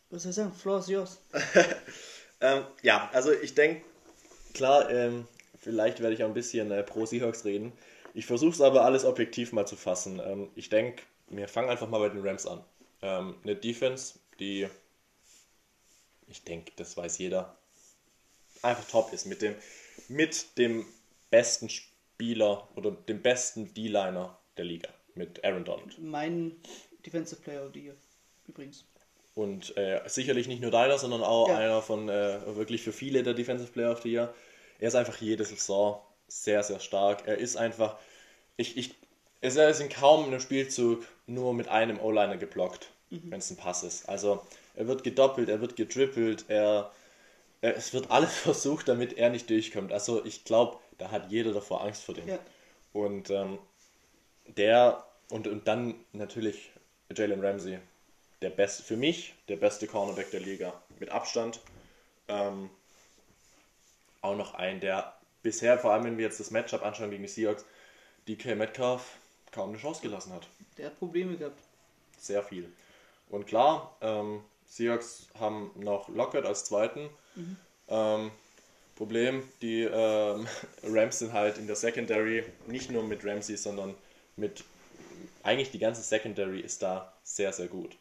[0.09, 0.51] was soll ich sagen?
[0.51, 1.19] Floor is yours.
[2.41, 3.83] ähm, ja, also ich denke,
[4.53, 7.71] Klar, ähm, vielleicht werde ich auch ein bisschen äh, pro Seahawks reden.
[8.13, 10.19] Ich versuche es aber alles objektiv mal zu fassen.
[10.23, 12.63] Ähm, ich denke, wir fangen einfach mal bei den Rams an.
[13.01, 14.67] Ähm, eine Defense, die,
[16.27, 17.55] ich denke, das weiß jeder,
[18.61, 19.25] einfach top ist.
[19.25, 19.55] Mit dem,
[20.07, 20.85] mit dem
[21.29, 24.89] besten Spieler oder dem besten D-Liner der Liga.
[25.15, 25.97] Mit Aaron Donald.
[25.99, 26.55] Mein
[27.05, 27.95] Defensive Player of the Year,
[28.47, 28.85] übrigens.
[29.39, 31.57] Und äh, sicherlich nicht nur deiner, sondern auch ja.
[31.57, 34.33] einer von äh, wirklich für viele der Defensive Player of the Year.
[34.79, 37.25] Er ist einfach jede Saison sehr, sehr stark.
[37.25, 37.97] Er ist einfach,
[38.57, 38.95] ich, ich,
[39.39, 43.31] er ist in kaum einem Spielzug nur mit einem O-Liner geblockt, mhm.
[43.31, 44.09] wenn es ein Pass ist.
[44.09, 46.91] Also er wird gedoppelt, er wird getrippelt, er,
[47.61, 49.93] er, es wird alles versucht, damit er nicht durchkommt.
[49.93, 52.27] Also ich glaube, da hat jeder davor Angst vor dem.
[52.27, 52.39] Ja.
[52.91, 53.57] Und ähm,
[54.57, 56.71] der und, und dann natürlich
[57.15, 57.79] Jalen Ramsey,
[58.41, 61.59] der beste, für mich der beste Cornerback der Liga, mit Abstand.
[62.27, 62.69] Ähm,
[64.21, 67.29] auch noch ein, der bisher, vor allem wenn wir jetzt das Matchup anschauen gegen die
[67.29, 67.65] Seahawks,
[68.27, 69.17] DK Metcalf
[69.51, 70.47] kaum eine Chance gelassen hat.
[70.77, 71.59] Der hat Probleme gehabt.
[72.19, 72.71] Sehr viel.
[73.29, 77.09] Und klar, ähm, Seahawks haben noch Lockett als zweiten.
[77.35, 77.57] Mhm.
[77.87, 78.31] Ähm,
[78.95, 80.45] Problem, die ähm,
[80.83, 83.95] Rams sind halt in der Secondary, nicht nur mit Ramsey, sondern
[84.35, 84.63] mit,
[85.41, 87.95] eigentlich die ganze Secondary ist da sehr, sehr gut.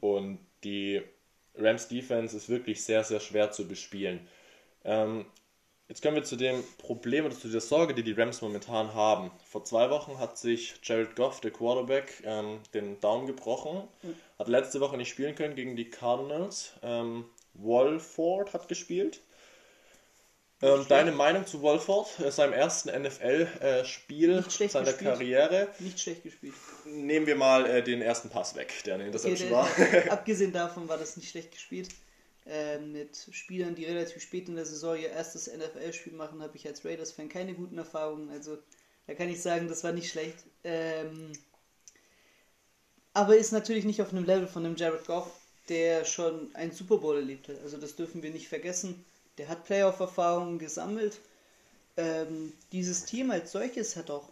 [0.00, 1.02] Und die
[1.54, 4.26] Rams Defense ist wirklich sehr, sehr schwer zu bespielen.
[4.84, 5.26] Ähm,
[5.88, 9.30] jetzt kommen wir zu dem Problem oder zu der Sorge, die die Rams momentan haben.
[9.44, 13.88] Vor zwei Wochen hat sich Jared Goff, der Quarterback, ähm, den Daumen gebrochen.
[14.02, 14.14] Mhm.
[14.38, 16.74] Hat letzte Woche nicht spielen können gegen die Cardinals.
[16.82, 19.20] Ähm, Walford hat gespielt.
[20.60, 24.98] Ähm, deine Meinung zu Wolford, seinem ersten NFL-Spiel äh, seiner gespielt.
[24.98, 25.68] Karriere?
[25.78, 26.54] Nicht schlecht gespielt.
[26.84, 30.12] Nehmen wir mal äh, den ersten Pass weg, der eine Interception okay, war.
[30.12, 31.90] abgesehen davon war das nicht schlecht gespielt.
[32.44, 36.66] Äh, mit Spielern, die relativ spät in der Saison ihr erstes NFL-Spiel machen, habe ich
[36.66, 38.28] als Raiders-Fan keine guten Erfahrungen.
[38.30, 38.58] Also
[39.06, 40.38] da kann ich sagen, das war nicht schlecht.
[40.64, 41.32] Ähm,
[43.12, 45.30] aber ist natürlich nicht auf einem Level von einem Jared Goff,
[45.68, 47.60] der schon einen Super Bowl erlebt hat.
[47.62, 49.04] Also das dürfen wir nicht vergessen
[49.38, 51.18] der hat Playoff-Erfahrungen gesammelt.
[51.96, 54.28] Ähm, dieses Team als solches hat auch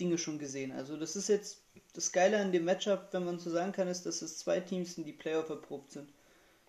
[0.00, 0.72] Dinge schon gesehen.
[0.72, 1.58] Also das ist jetzt
[1.94, 4.94] das Geile an dem Matchup, wenn man so sagen kann, ist, dass es zwei Teams
[4.94, 6.08] sind, die Playoff erprobt sind.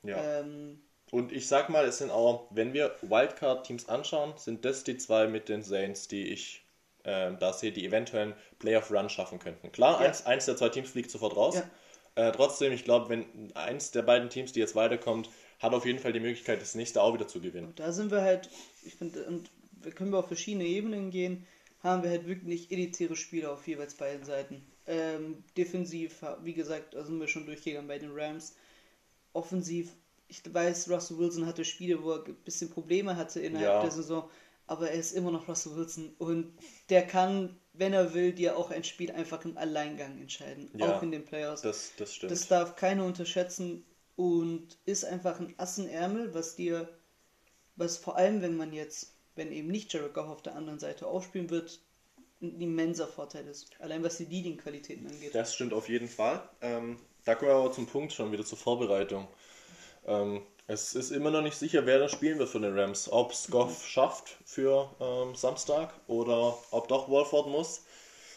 [0.04, 0.40] Ja.
[0.40, 4.98] Ähm, und ich sag mal, es sind auch, wenn wir Wildcard-Teams anschauen, sind das die
[4.98, 6.64] zwei mit den Saints, die ich
[7.04, 9.72] äh, da sehe, die eventuell einen Playoff-Run schaffen könnten.
[9.72, 10.08] Klar, ja.
[10.08, 11.56] eins, eins der zwei Teams fliegt sofort raus.
[11.56, 12.28] Ja.
[12.28, 16.00] Äh, trotzdem, ich glaube, wenn eins der beiden Teams, die jetzt weiterkommt, hat auf jeden
[16.00, 17.68] Fall die Möglichkeit, das nächste auch wieder zu gewinnen.
[17.68, 18.50] Und da sind wir halt,
[18.84, 19.52] ich finde, und
[19.96, 21.46] können wir auf verschiedene Ebenen gehen,
[21.84, 24.66] haben wir halt wirklich elitäre Spieler auf jeweils beiden Seiten.
[24.88, 28.56] Ähm, defensiv, wie gesagt, da sind wir schon durchgegangen bei den Rams.
[29.34, 29.92] Offensiv,
[30.28, 33.82] ich weiß, Russell Wilson hatte Spiele, wo er ein bisschen Probleme hatte innerhalb ja.
[33.82, 34.30] der Saison,
[34.68, 36.54] aber er ist immer noch Russell Wilson und
[36.90, 41.04] der kann, wenn er will, dir auch ein Spiel einfach im Alleingang entscheiden, ja, auch
[41.04, 41.62] in den Playoffs.
[41.62, 42.32] Das, das stimmt.
[42.32, 43.86] Das darf keiner unterschätzen
[44.20, 46.90] und ist einfach ein Assenärmel, was dir,
[47.78, 51.50] was vor allem, wenn man jetzt, wenn eben nicht Goff auf der anderen Seite aufspielen
[51.50, 51.80] wird,
[52.42, 53.70] ein immenser Vorteil ist.
[53.80, 55.34] Allein was die Leading-Qualitäten angeht.
[55.34, 56.42] Das stimmt auf jeden Fall.
[56.60, 59.26] Ähm, da kommen wir aber zum Punkt schon wieder zur Vorbereitung.
[60.06, 63.10] Ähm, es ist immer noch nicht sicher, wer das spielen wird für den Rams.
[63.10, 63.88] Ob es Goff mhm.
[63.88, 67.86] schafft für ähm, Samstag oder ob doch Wolford muss,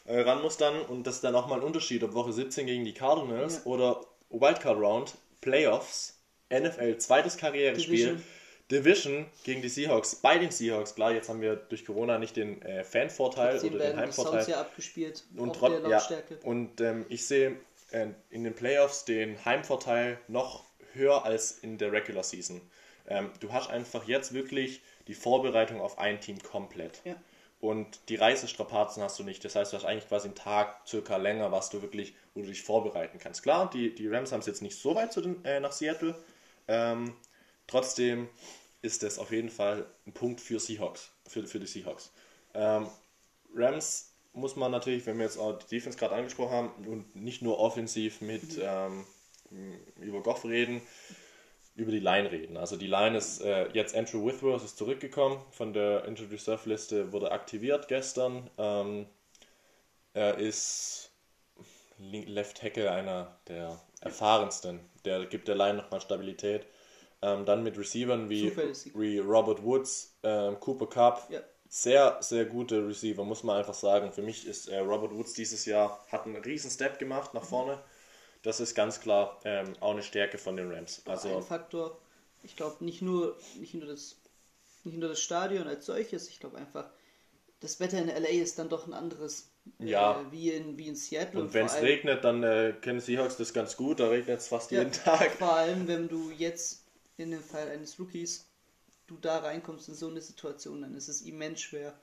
[0.04, 0.80] äh, ran muss dann.
[0.82, 3.62] Und das ist dann auch mal ein Unterschied, ob Woche 17 gegen die Cardinals ja.
[3.64, 6.18] oder Wildcard Round Playoffs,
[6.50, 8.22] NFL, zweites Karrierespiel, Division.
[8.70, 10.94] Division gegen die Seahawks, bei den Seahawks.
[10.94, 14.48] Klar, jetzt haben wir durch Corona nicht den äh, Fanvorteil oder den Heimvorteil.
[14.48, 16.02] ja abgespielt und, trot, ja,
[16.44, 17.56] und ähm, ich sehe
[17.90, 22.62] äh, in den Playoffs den Heimvorteil noch höher als in der Regular Season.
[23.08, 27.02] Ähm, du hast einfach jetzt wirklich die Vorbereitung auf ein Team komplett.
[27.04, 27.16] Ja.
[27.62, 29.44] Und die Reisestrapazen hast du nicht.
[29.44, 32.48] Das heißt, du hast eigentlich quasi einen Tag circa länger, was du wirklich, wo du
[32.48, 33.44] dich vorbereiten kannst.
[33.44, 36.16] Klar, die, die Rams haben es jetzt nicht so weit den, äh, nach Seattle.
[36.66, 37.14] Ähm,
[37.68, 38.28] trotzdem
[38.82, 42.10] ist das auf jeden Fall ein Punkt für Seahawks, für, für die Seahawks.
[42.52, 42.88] Ähm,
[43.54, 47.42] Rams muss man natürlich, wenn wir jetzt auch die Defense gerade angesprochen haben und nicht
[47.42, 49.06] nur offensiv mit ähm,
[50.00, 50.82] über Goff reden,
[51.74, 52.56] über die Line reden.
[52.56, 57.12] Also die Line ist äh, jetzt Andrew Withworth ist zurückgekommen von der Injured Reserve Liste,
[57.12, 58.50] wurde aktiviert gestern.
[58.58, 59.06] Ähm,
[60.12, 61.10] er ist
[61.98, 64.80] Left Tackle, einer der erfahrensten.
[65.04, 66.66] Der gibt der Line nochmal Stabilität.
[67.22, 68.54] Ähm, dann mit Receivern wie,
[68.94, 71.28] wie Robert Woods, ähm, Cooper Cup.
[71.30, 71.40] Ja.
[71.68, 74.12] Sehr, sehr gute Receiver, muss man einfach sagen.
[74.12, 77.78] Für mich ist äh, Robert Woods dieses Jahr, hat einen riesen Step gemacht nach vorne.
[78.42, 81.02] Das ist ganz klar ähm, auch eine Stärke von den Rams.
[81.06, 81.98] Also ein Faktor.
[82.42, 84.16] Ich glaube nicht nur nicht nur das
[84.84, 86.28] nicht nur das Stadion als solches.
[86.28, 86.90] Ich glaube einfach
[87.60, 89.48] das Wetter in LA ist dann doch ein anderes.
[89.78, 90.20] Ja.
[90.20, 91.38] Äh, wie, in, wie in Seattle.
[91.38, 94.00] Und, und wenn es regnet, dann äh, kennen Seahawks das ganz gut.
[94.00, 95.30] Da regnet es fast ja, jeden Tag.
[95.38, 96.84] Vor allem, wenn du jetzt
[97.16, 98.48] in dem Fall eines Rookies
[99.06, 101.94] du da reinkommst in so eine Situation, dann ist es immens schwer.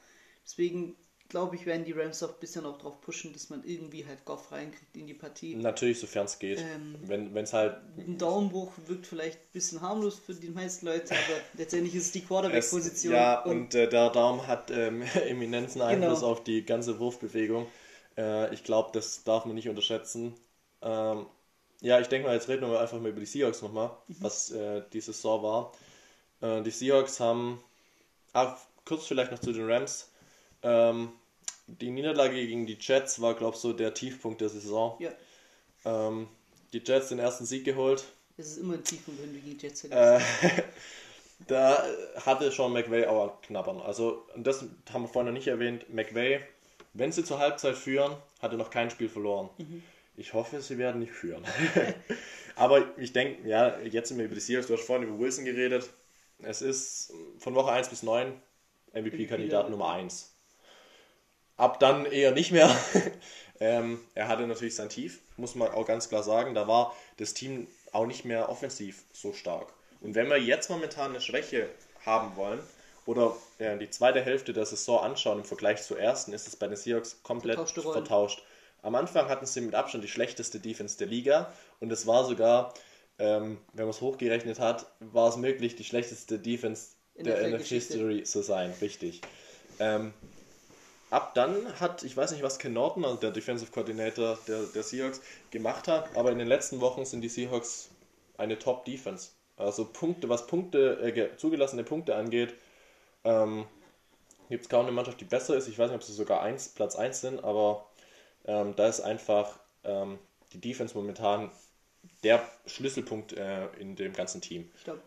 [0.45, 0.95] Deswegen
[1.29, 4.25] glaube ich, werden die Rams auch ein bisschen auch drauf pushen, dass man irgendwie halt
[4.25, 5.55] Goff reinkriegt in die Partie.
[5.55, 6.59] Natürlich, sofern es geht.
[6.59, 7.77] Ähm, wenn es halt.
[7.97, 12.11] Ein Daumenbruch wirkt vielleicht ein bisschen harmlos für die meisten Leute, aber letztendlich ist es
[12.11, 13.13] die Quarterback-Position.
[13.13, 16.31] Ja, und, und äh, der Daumen hat ähm, eminenten Einfluss genau.
[16.31, 17.67] auf die ganze Wurfbewegung.
[18.17, 20.33] Äh, ich glaube, das darf man nicht unterschätzen.
[20.81, 21.27] Ähm,
[21.81, 24.15] ja, ich denke mal, jetzt reden wir einfach mal über die Seahawks nochmal, mhm.
[24.19, 25.71] was äh, die Saison war.
[26.41, 27.63] Äh, die Seahawks haben,
[28.33, 30.11] ach, kurz vielleicht noch zu den Rams.
[30.63, 31.13] Ähm,
[31.81, 34.97] die Niederlage gegen die Jets war, glaube ich, so der Tiefpunkt der Saison.
[34.99, 35.11] Ja.
[35.85, 36.27] Ähm,
[36.73, 38.03] die Jets den ersten Sieg geholt.
[38.37, 40.19] Es ist immer ein Tiefpunkt, wenn du gegen die Jets äh,
[41.47, 41.83] Da
[42.25, 43.79] hatte schon McVay auch knabbern.
[43.79, 45.91] Also, und das haben wir vorhin noch nicht erwähnt.
[45.93, 46.41] McVay,
[46.93, 49.49] wenn sie zur Halbzeit führen, hatte noch kein Spiel verloren.
[49.57, 49.83] Mhm.
[50.17, 51.45] Ich hoffe, sie werden nicht führen.
[52.55, 54.67] Aber ich denke, ja, jetzt sind wir über die Seahawks.
[54.67, 55.89] Du hast vorhin über Wilson geredet.
[56.39, 58.33] Es ist von Woche 1 bis 9
[58.93, 60.33] MVP-Kandidat Nummer 1.
[61.59, 62.73] Ab dann eher nicht mehr.
[63.59, 66.55] ähm, er hatte natürlich sein Tief, muss man auch ganz klar sagen.
[66.55, 69.67] Da war das Team auch nicht mehr offensiv so stark.
[69.99, 71.67] Und wenn wir jetzt momentan eine Schwäche
[72.05, 72.61] haben wollen
[73.05, 76.67] oder ja, die zweite Hälfte der Saison anschauen im Vergleich zur ersten, ist es bei
[76.67, 78.41] den Seahawks komplett vertauscht.
[78.81, 82.73] Am Anfang hatten sie mit Abstand die schlechteste Defense der Liga und es war sogar,
[83.17, 87.59] ähm, wenn man es hochgerechnet hat, war es möglich, die schlechteste Defense In der, der
[87.59, 88.73] NFL History zu sein.
[88.79, 89.19] Richtig.
[89.79, 90.13] Ähm,
[91.09, 94.83] ab dann hat, ich weiß nicht, was Ken Norton, also der Defensive Coordinator der, der
[94.83, 97.89] Seahawks, gemacht hat, aber in den letzten Wochen sind die Seahawks
[98.37, 99.31] eine Top-Defense.
[99.57, 102.53] Also Punkte, was Punkte, äh, zugelassene Punkte angeht,
[103.23, 103.65] ähm,
[104.49, 105.67] gibt es kaum eine Mannschaft, die besser ist.
[105.67, 107.85] Ich weiß nicht, ob sie sogar eins, Platz 1 sind, aber
[108.45, 110.17] ähm, da ist einfach ähm,
[110.53, 111.51] die Defense momentan
[112.23, 114.69] der Schlüsselpunkt äh, in dem ganzen Team.
[114.77, 115.01] Ich glaube,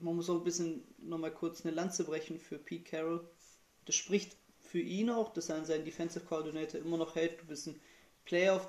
[0.00, 3.28] man muss auch ein bisschen nochmal kurz eine Lanze brechen für Pete Carroll.
[3.84, 4.36] Das spricht
[4.70, 7.40] für ihn auch, dass er an seinen Defensive Coordinator immer noch hält.
[7.40, 7.80] Du bist ein
[8.24, 8.68] Playoff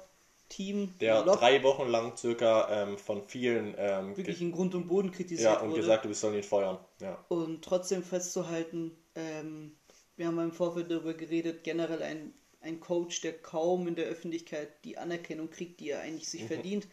[0.49, 0.93] Team.
[0.99, 5.53] Der drei Wochen lang circa ähm, von vielen ähm, wirklich in Grund und Boden kritisiert
[5.53, 5.81] ja, und wurde.
[5.81, 6.77] gesagt, wir sollen ihn feuern.
[6.99, 7.23] Ja.
[7.29, 9.77] Und trotzdem festzuhalten, ähm,
[10.17, 14.83] wir haben im Vorfeld darüber geredet, generell ein, ein Coach, der kaum in der Öffentlichkeit
[14.83, 16.47] die Anerkennung kriegt, die er eigentlich sich mhm.
[16.47, 16.87] verdient.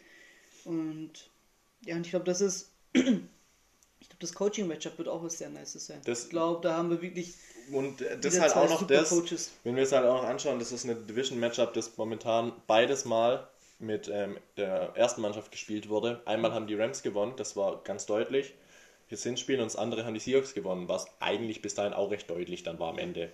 [0.64, 1.30] Und
[1.84, 5.86] ja, und ich glaube, das ist, ich glaube, das Coaching-Matchup wird auch was sehr Nices
[5.86, 6.00] sein.
[6.04, 7.34] Das, ich glaube, da haben wir wirklich
[7.72, 10.72] und das ist halt auch noch das, wenn wir es halt auch noch anschauen, das
[10.72, 16.20] ist eine Division-Matchup, das momentan beides Mal mit ähm, der ersten Mannschaft gespielt wurde.
[16.24, 18.54] Einmal haben die Rams gewonnen, das war ganz deutlich.
[19.08, 22.10] Jetzt sind Spielen und das andere haben die Seahawks gewonnen, was eigentlich bis dahin auch
[22.10, 23.32] recht deutlich dann war am Ende.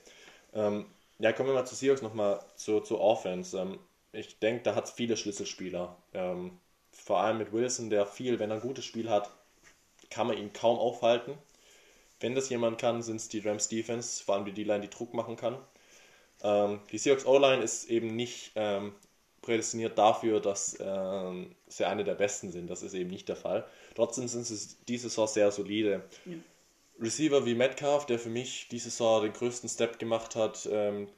[0.52, 0.86] Ähm,
[1.18, 3.58] ja, kommen wir mal zu Seahawks nochmal zu, zu Offense.
[3.58, 3.78] Ähm,
[4.12, 5.96] ich denke, da hat es viele Schlüsselspieler.
[6.12, 6.58] Ähm,
[6.92, 9.30] vor allem mit Wilson, der viel, wenn er ein gutes Spiel hat,
[10.10, 11.36] kann man ihn kaum aufhalten.
[12.24, 15.12] Wenn das jemand kann, sind es die Rams Defense, vor allem die D-Line, die Druck
[15.12, 15.58] machen kann.
[16.42, 18.94] Ähm, die Seahawks O-Line ist eben nicht ähm,
[19.42, 22.70] prädestiniert dafür, dass ähm, sie eine der besten sind.
[22.70, 23.66] Das ist eben nicht der Fall.
[23.94, 26.02] Trotzdem sind sie diese Saison sehr solide.
[26.24, 26.36] Ja.
[26.98, 31.08] Receiver wie Metcalf, der für mich diese Saison den größten Step gemacht hat, ähm,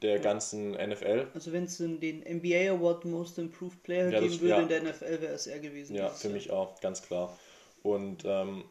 [0.00, 0.22] der ja.
[0.22, 1.26] ganzen NFL.
[1.34, 4.60] Also wenn es den NBA Award Most Improved Player ja, geben würde ja.
[4.62, 5.94] in der NFL, wäre es er gewesen.
[5.94, 7.38] Ja, für mich auch, ganz klar.
[7.82, 8.64] Und ähm,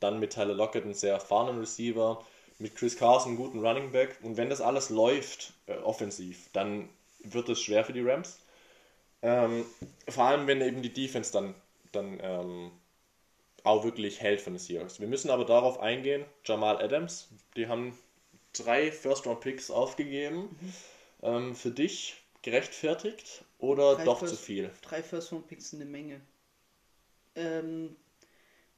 [0.00, 2.24] dann mit Tyler Lockett einen sehr erfahrenen Receiver,
[2.58, 4.18] mit Chris Carson einen guten Running Back.
[4.22, 6.88] Und wenn das alles läuft, äh, offensiv, dann
[7.20, 8.38] wird es schwer für die Rams.
[9.22, 9.64] Ähm,
[10.08, 11.54] vor allem, wenn eben die Defense dann,
[11.92, 12.70] dann ähm,
[13.64, 15.00] auch wirklich hält von den Seahawks.
[15.00, 17.96] Wir müssen aber darauf eingehen, Jamal Adams, die haben
[18.52, 20.56] drei First-Round-Picks aufgegeben.
[20.60, 20.72] Mhm.
[21.22, 24.70] Ähm, für dich gerechtfertigt oder drei doch First, zu viel?
[24.82, 26.20] Drei First-Round-Picks sind eine Menge.
[27.34, 27.96] Ähm,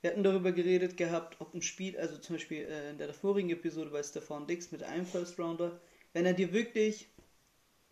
[0.03, 3.51] wir hatten darüber geredet gehabt, ob ein Spiel, also zum Beispiel äh, in der vorigen
[3.51, 5.81] Episode bei Stefan Dix mit einem First Rounder,
[6.12, 7.09] wenn er dir wirklich,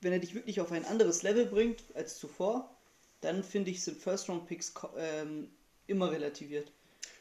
[0.01, 2.77] wenn er dich wirklich auf ein anderes Level bringt als zuvor,
[3.21, 5.51] dann finde ich, sind First Round Picks ähm,
[5.87, 6.73] immer relativiert.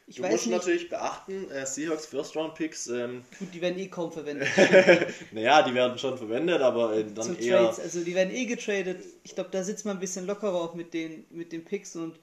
[0.06, 2.88] Ich du musst nicht, natürlich beachten, äh, Seahawks First Round Picks.
[2.88, 4.48] Ähm, gut, die werden eh kaum verwendet.
[5.30, 7.58] naja, die werden schon verwendet, aber äh, dann Zum eher.
[7.58, 9.04] Trades, also die werden eh getradet.
[9.22, 12.18] Ich glaube, da sitzt man ein bisschen lockerer auch mit den, mit den Picks und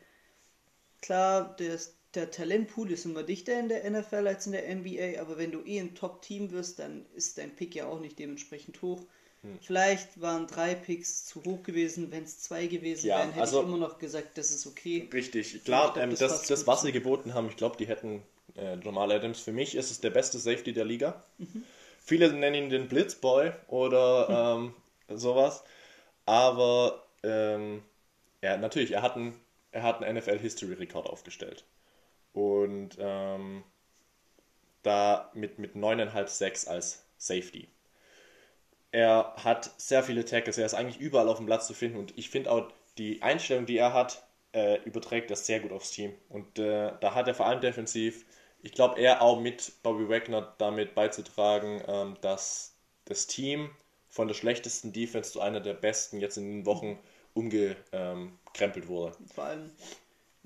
[1.01, 1.79] klar, der,
[2.17, 5.61] der Talentpool ist immer dichter in der NFL als in der NBA, aber wenn du
[5.63, 9.01] eh ein Top-Team wirst, dann ist dein Pick ja auch nicht dementsprechend hoch.
[9.43, 9.59] Hm.
[9.61, 13.61] Vielleicht waren drei Picks zu hoch gewesen, wenn es zwei gewesen ja, wären, hätte also,
[13.61, 15.07] ich immer noch gesagt, das ist okay.
[15.13, 18.23] Richtig, klar, glaub, ähm, das, das, das was sie geboten haben, ich glaube, die hätten
[18.55, 19.39] äh, Jamal Adams.
[19.39, 21.23] Für mich ist es der beste Safety der Liga.
[21.37, 21.63] Mhm.
[22.03, 24.73] Viele nennen ihn den Blitzboy oder mhm.
[25.09, 25.63] ähm, sowas,
[26.25, 27.83] aber ähm,
[28.41, 29.39] ja, natürlich, er hat einen,
[29.71, 31.63] er hat einen NFL-History-Rekord aufgestellt.
[32.37, 33.63] Und ähm,
[34.83, 37.67] da mit, mit 9,5, 6 als Safety.
[38.91, 42.15] Er hat sehr viele Tackles, er ist eigentlich überall auf dem Platz zu finden und
[42.15, 44.23] ich finde auch die Einstellung, die er hat,
[44.53, 46.13] äh, überträgt das sehr gut aufs Team.
[46.29, 48.23] Und äh, da hat er vor allem defensiv,
[48.61, 53.71] ich glaube, er auch mit Bobby Wagner damit beizutragen, ähm, dass das Team
[54.09, 56.99] von der schlechtesten Defense zu einer der besten jetzt in den Wochen
[57.33, 59.17] umgekrempelt wurde.
[59.33, 59.71] Vor allem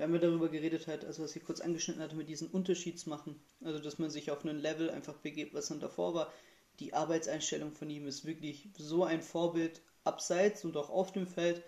[0.02, 3.40] wir haben ja darüber geredet halt, also was ich kurz angeschnitten hatte, mit diesen Unterschiedsmachen.
[3.64, 6.34] Also dass man sich auf einen Level einfach begebt, was dann davor war.
[6.80, 11.64] die Arbeitseinstellung von ihm ist wirklich so ein Vorbild abseits und auch auf dem Feld.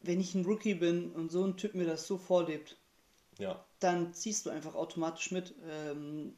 [0.00, 2.78] Wenn ich ein Rookie bin und so ein Typ mir das so vorlebt,
[3.38, 3.64] Ja.
[3.80, 5.54] dann ziehst du einfach automatisch mit.
[5.68, 6.36] Ähm,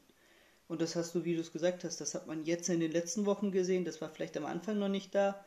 [0.68, 2.92] und das hast du, wie du es gesagt hast, das hat man jetzt in den
[2.92, 3.84] letzten Wochen gesehen.
[3.84, 5.44] Das war vielleicht am Anfang noch nicht da.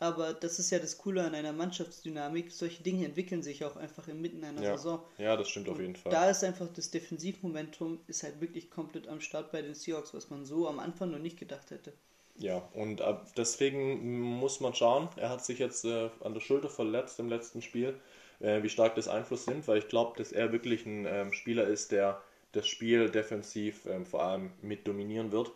[0.00, 2.52] Aber das ist ja das Coole an einer Mannschaftsdynamik.
[2.52, 4.76] Solche Dinge entwickeln sich auch einfach inmitten einer Ja.
[4.76, 5.00] Saison.
[5.18, 6.12] ja, das stimmt auf jeden Fall.
[6.12, 10.30] Da ist einfach das Defensivmomentum ist halt wirklich komplett am Start bei den Seahawks, was
[10.30, 11.92] man so am Anfang noch nicht gedacht hätte.
[12.36, 13.02] Ja, und
[13.36, 17.62] deswegen muss man schauen, er hat sich jetzt äh, an der Schulter verletzt im letzten
[17.62, 17.98] Spiel,
[18.38, 21.64] äh, wie stark das Einfluss nimmt, weil ich glaube, dass er wirklich ein ähm, Spieler
[21.64, 25.50] ist, der das Spiel defensiv ähm, vor allem mit dominieren wird.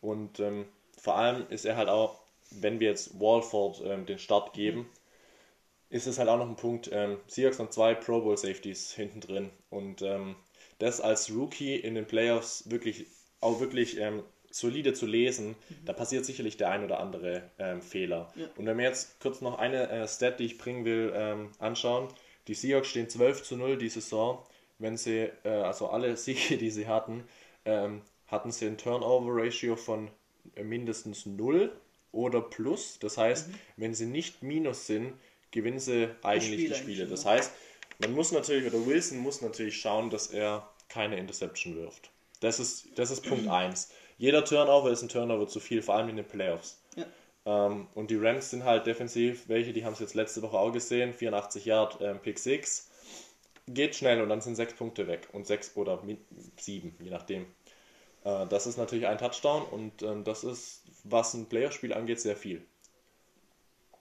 [0.00, 4.52] Und ähm, vor allem ist er halt auch, wenn wir jetzt Walford ähm, den Start
[4.52, 4.88] geben,
[5.90, 6.90] ist es halt auch noch ein Punkt.
[6.92, 10.36] Ähm, Seahawks haben zwei Pro Bowl Safeties hinten drin und ähm,
[10.78, 13.06] das als Rookie in den Playoffs wirklich
[13.40, 18.32] auch wirklich ähm, solide zu lesen, da passiert sicherlich der ein oder andere ähm, Fehler.
[18.34, 18.46] Ja.
[18.56, 22.08] Und wenn wir jetzt kurz noch eine äh, Stat, die ich bringen will, ähm, anschauen,
[22.48, 24.42] die Seahawks stehen 12 zu 0 die Saison.
[24.78, 27.24] Wenn sie, äh, also alle Siege, die sie hatten,
[28.28, 30.10] hatten sie ein Turnover-Ratio von
[30.54, 31.72] äh, mindestens 0
[32.12, 32.98] oder plus.
[32.98, 35.14] Das heißt, wenn sie nicht minus sind,
[35.50, 37.02] gewinnen sie eigentlich die Spiele.
[37.02, 37.10] immer.
[37.10, 37.52] Das heißt,
[38.00, 42.10] man muss natürlich, oder Wilson muss natürlich schauen, dass er keine Interception wirft.
[42.40, 43.90] Das ist, das ist Punkt 1.
[44.18, 46.80] Jeder Turnover ist ein Turnover zu viel, vor allem in den Playoffs.
[46.96, 47.06] Ja.
[47.46, 50.72] Ähm, und die Rams sind halt defensiv, welche, die haben es jetzt letzte Woche auch
[50.72, 52.90] gesehen, 84 Yard ähm, Pick 6.
[53.68, 55.28] Geht schnell und dann sind sechs Punkte weg.
[55.32, 56.02] Und sechs oder
[56.56, 57.46] sieben, je nachdem.
[58.24, 62.36] Äh, das ist natürlich ein Touchdown und ähm, das ist, was ein Playerspiel angeht, sehr
[62.36, 62.64] viel.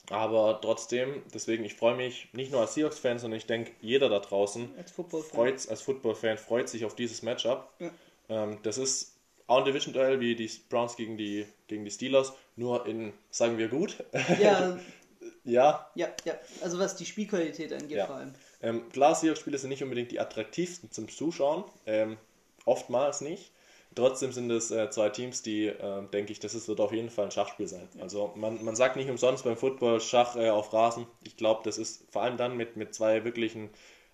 [0.10, 4.20] Aber trotzdem, deswegen, ich freue mich nicht nur als Seahawks-Fan, sondern ich denke, jeder da
[4.20, 7.70] draußen Als Football Football-Fan freut sich auf dieses Matchup.
[7.80, 7.92] Ja.
[8.30, 9.16] Ähm, das ist
[9.48, 13.68] auch ein Division-Duell wie die Browns gegen die, gegen die Steelers, nur in, sagen wir
[13.68, 13.98] gut.
[14.40, 14.80] Ja,
[15.44, 16.34] ja, ja, ja.
[16.62, 18.06] Also was die Spielqualität angeht Ja.
[18.06, 18.34] vor allem.
[18.62, 22.18] ähm, klar, Seahawks-Spiele sind nicht unbedingt die attraktivsten zum Zuschauen, ähm,
[22.66, 23.52] oftmals nicht.
[23.98, 27.10] Trotzdem sind es äh, zwei Teams, die, äh, denke ich, das ist, wird auf jeden
[27.10, 27.90] Fall ein Schachspiel sein.
[28.00, 31.08] Also man, man sagt nicht umsonst beim Football Schach äh, auf Rasen.
[31.24, 33.70] Ich glaube, das ist vor allem dann mit, mit zwei wirklichen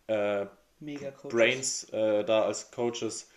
[0.07, 0.45] äh.
[1.29, 3.29] Brains äh, da als Coaches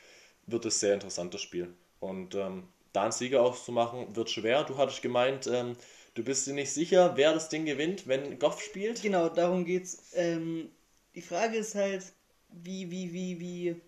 [0.46, 1.74] wird es sehr interessantes Spiel.
[2.00, 4.64] Und ähm, da einen Sieger auszumachen, wird schwer.
[4.64, 5.76] Du hattest gemeint, ähm,
[6.14, 9.02] du bist dir nicht sicher, wer das Ding gewinnt, wenn Goff spielt.
[9.02, 10.12] Genau, darum geht's.
[10.14, 10.70] Ähm,
[11.14, 12.04] die Frage ist halt,
[12.50, 13.80] wie, wie, wie, wie,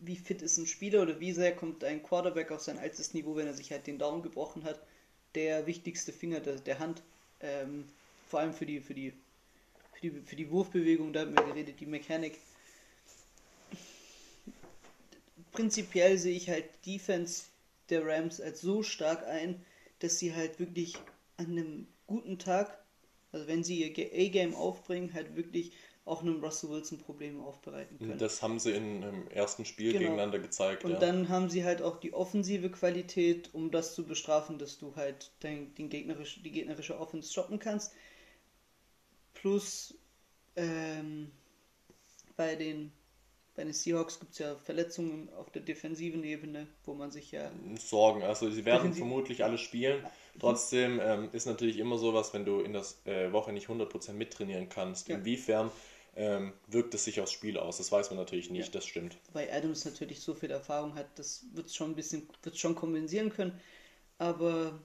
[0.00, 3.36] wie, fit ist ein Spieler oder wie sehr kommt ein Quarterback auf sein altes Niveau,
[3.36, 4.80] wenn er sich halt den Daumen gebrochen hat.
[5.34, 7.02] Der wichtigste Finger der, der Hand,
[7.40, 7.84] ähm,
[8.28, 9.12] vor allem für die, für die,
[9.92, 12.38] für die, für die Wurfbewegung, da haben wir geredet, die Mechanik.
[15.52, 17.44] Prinzipiell sehe ich halt Defense
[17.90, 19.64] der Rams als so stark ein,
[19.98, 20.94] dass sie halt wirklich
[21.36, 22.78] an einem guten Tag,
[23.32, 25.72] also wenn sie ihr A-Game aufbringen, halt wirklich
[26.08, 28.18] auch einem Russell Wilson Probleme aufbereiten können.
[28.18, 30.00] Das haben sie in, im ersten Spiel Genau.
[30.00, 30.84] gegeneinander gezeigt.
[30.84, 30.98] Und ja.
[30.98, 35.30] dann haben sie halt auch die offensive Qualität, um das zu bestrafen, dass du halt
[35.40, 37.92] dein, den gegnerisch, die gegnerische Offense stoppen kannst.
[39.34, 39.94] Plus
[40.56, 41.30] ähm,
[42.36, 42.92] bei den
[43.54, 47.50] bei den Seahawks gibt es ja Verletzungen auf der defensiven Ebene, wo man sich ja
[47.76, 48.22] Sorgen.
[48.22, 50.06] Also sie werden Defensiv- vermutlich alle spielen.
[50.38, 54.68] Trotzdem ähm, ist natürlich immer sowas, wenn du in der äh, Woche nicht 100% mittrainieren
[54.68, 55.08] kannst.
[55.08, 55.16] Ja.
[55.16, 55.72] Inwiefern
[56.18, 57.78] ähm, wirkt es sich aufs Spiel aus?
[57.78, 58.72] Das weiß man natürlich nicht, Ja.
[58.80, 59.16] das stimmt.
[59.32, 63.30] weil Adams natürlich so viel Erfahrung hat, das wird schon ein bisschen, wird schon kompensieren
[63.30, 63.58] können.
[64.18, 64.78] Aber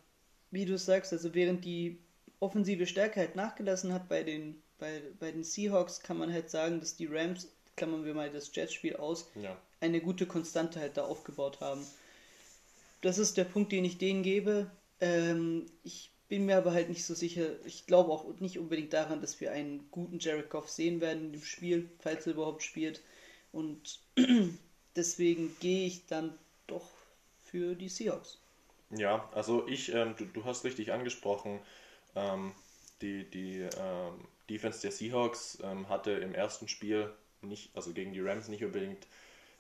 [0.52, 2.00] wie du sagst, also während die
[2.40, 6.80] offensive Stärke halt nachgelassen hat bei den, bei, bei den Seahawks, kann man halt sagen,
[6.80, 9.58] dass die Rams, klammern wir mal das Jets-Spiel aus, Ja.
[9.82, 11.86] eine gute Konstante halt da aufgebaut haben.
[13.02, 14.70] Das ist der Punkt, den ich denen gebe.
[15.02, 17.64] Ähm, ich bin mir aber halt nicht so sicher.
[17.64, 21.44] Ich glaube auch nicht unbedingt daran, dass wir einen guten Jared Goff sehen werden dem
[21.44, 23.04] Spiel, falls er überhaupt spielt.
[23.52, 24.00] Und
[24.96, 26.90] deswegen gehe ich dann doch
[27.44, 28.40] für die Seahawks.
[28.90, 31.60] Ja, also ich, ähm, du, du hast richtig angesprochen,
[32.16, 32.54] ähm,
[33.04, 37.14] die, die ähm, Defense der Seahawks ähm, hatte im ersten Spiel
[37.44, 39.06] nicht, also gegen die Rams nicht unbedingt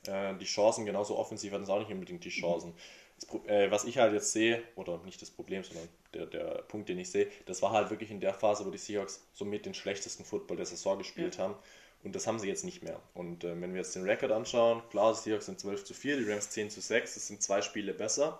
[0.08, 2.74] äh, die Chancen, genauso offensiv hatten sie auch nicht unbedingt die Chancen.
[3.20, 6.90] Das, äh, was ich halt jetzt sehe, oder nicht das Problem, sondern der, der Punkt,
[6.90, 9.74] den ich sehe, das war halt wirklich in der Phase, wo die Seahawks somit den
[9.74, 11.56] schlechtesten Football der Saison gespielt haben.
[12.04, 13.00] Und das haben sie jetzt nicht mehr.
[13.14, 16.18] Und äh, wenn wir jetzt den Rekord anschauen, klar, die Seahawks sind 12 zu 4,
[16.18, 18.40] die Rams 10 zu 6, das sind zwei Spiele besser.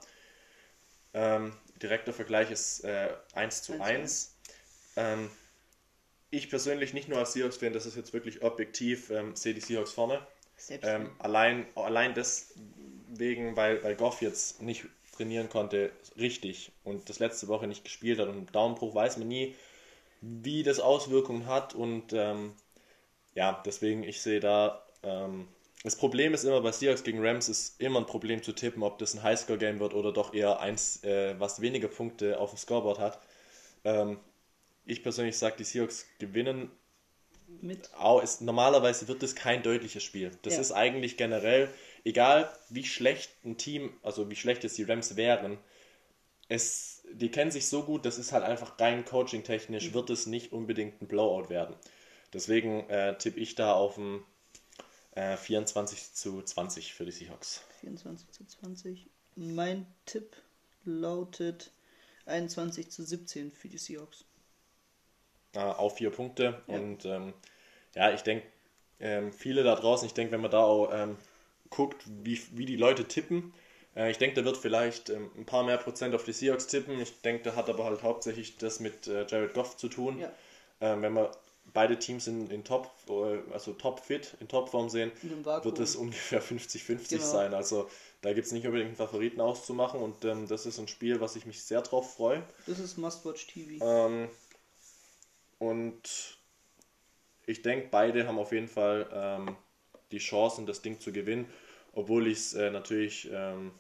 [1.14, 4.36] Ähm, direkter Vergleich ist äh, 1 zu 1 zu 1.
[4.96, 5.30] Ähm,
[6.30, 9.92] ich persönlich, nicht nur als Seahawks-Fan, das ist jetzt wirklich objektiv, ähm, sehe die Seahawks
[9.92, 10.26] vorne.
[10.70, 14.86] Ähm, allein, allein deswegen, weil, weil Goff jetzt nicht
[15.16, 19.56] trainieren konnte, richtig und das letzte Woche nicht gespielt hat und Daumenbruch weiß man nie,
[20.22, 22.54] wie das Auswirkungen hat und ähm,
[23.36, 25.48] ja, deswegen ich sehe da ähm,
[25.84, 29.00] das Problem ist immer bei Seahawks gegen Rams ist immer ein Problem zu tippen, ob
[29.00, 33.00] das ein Highscore-Game wird oder doch eher eins, äh, was weniger Punkte auf dem Scoreboard
[33.00, 33.20] hat.
[33.84, 34.18] Ähm,
[34.86, 36.72] ich persönlich sage, die Seahawks gewinnen.
[37.62, 37.94] Mit?
[37.96, 40.32] Auch ist, normalerweise wird es kein deutliches Spiel.
[40.44, 40.62] Das ja.
[40.62, 41.70] ist eigentlich generell,
[42.04, 45.58] egal wie schlecht ein Team, also wie schlecht es die Rams wären,
[46.50, 49.94] es, die kennen sich so gut, das ist halt einfach rein coaching-technisch, mhm.
[49.94, 51.76] wird es nicht unbedingt ein Blowout werden.
[52.34, 54.24] Deswegen äh, tippe ich da auf ein
[55.16, 57.62] äh, 24 zu 20 für die Seahawks.
[57.82, 59.08] 24 zu 20.
[59.36, 60.36] Mein Tipp
[60.86, 61.72] lautet
[62.26, 64.26] 21 zu 17 für die Seahawks.
[65.54, 66.62] Äh, auf vier Punkte.
[66.68, 66.76] Ja.
[66.76, 67.34] Und ähm,
[67.96, 68.46] ja, ich denke,
[69.00, 71.18] ähm, viele da draußen, ich denke, wenn man da auch ähm,
[71.76, 73.54] guckt, wie, wie die Leute tippen,
[73.96, 77.00] äh, ich denke, da wird vielleicht ähm, ein paar mehr Prozent auf die Seahawks tippen.
[77.00, 80.20] Ich denke, da hat aber halt hauptsächlich das mit äh, Jared Goff zu tun.
[80.20, 80.32] Ja.
[80.82, 81.28] Ähm, wenn man
[81.74, 82.92] beide Teams in, in Top,
[83.52, 85.12] also Top fit, in Topform sehen,
[85.64, 87.24] wird es ungefähr 50-50 genau.
[87.24, 87.54] sein.
[87.54, 87.90] Also
[88.22, 91.36] da gibt es nicht unbedingt einen Favoriten auszumachen und ähm, das ist ein Spiel, was
[91.36, 92.44] ich mich sehr drauf freue.
[92.68, 93.84] Das ist Must-Watch TV.
[93.86, 94.30] Ähm,
[95.60, 96.38] und
[97.46, 99.56] ich denke, beide haben auf jeden Fall ähm,
[100.12, 101.50] die Chancen, das Ding zu gewinnen,
[101.94, 103.72] obwohl ich es äh, natürlich ähm,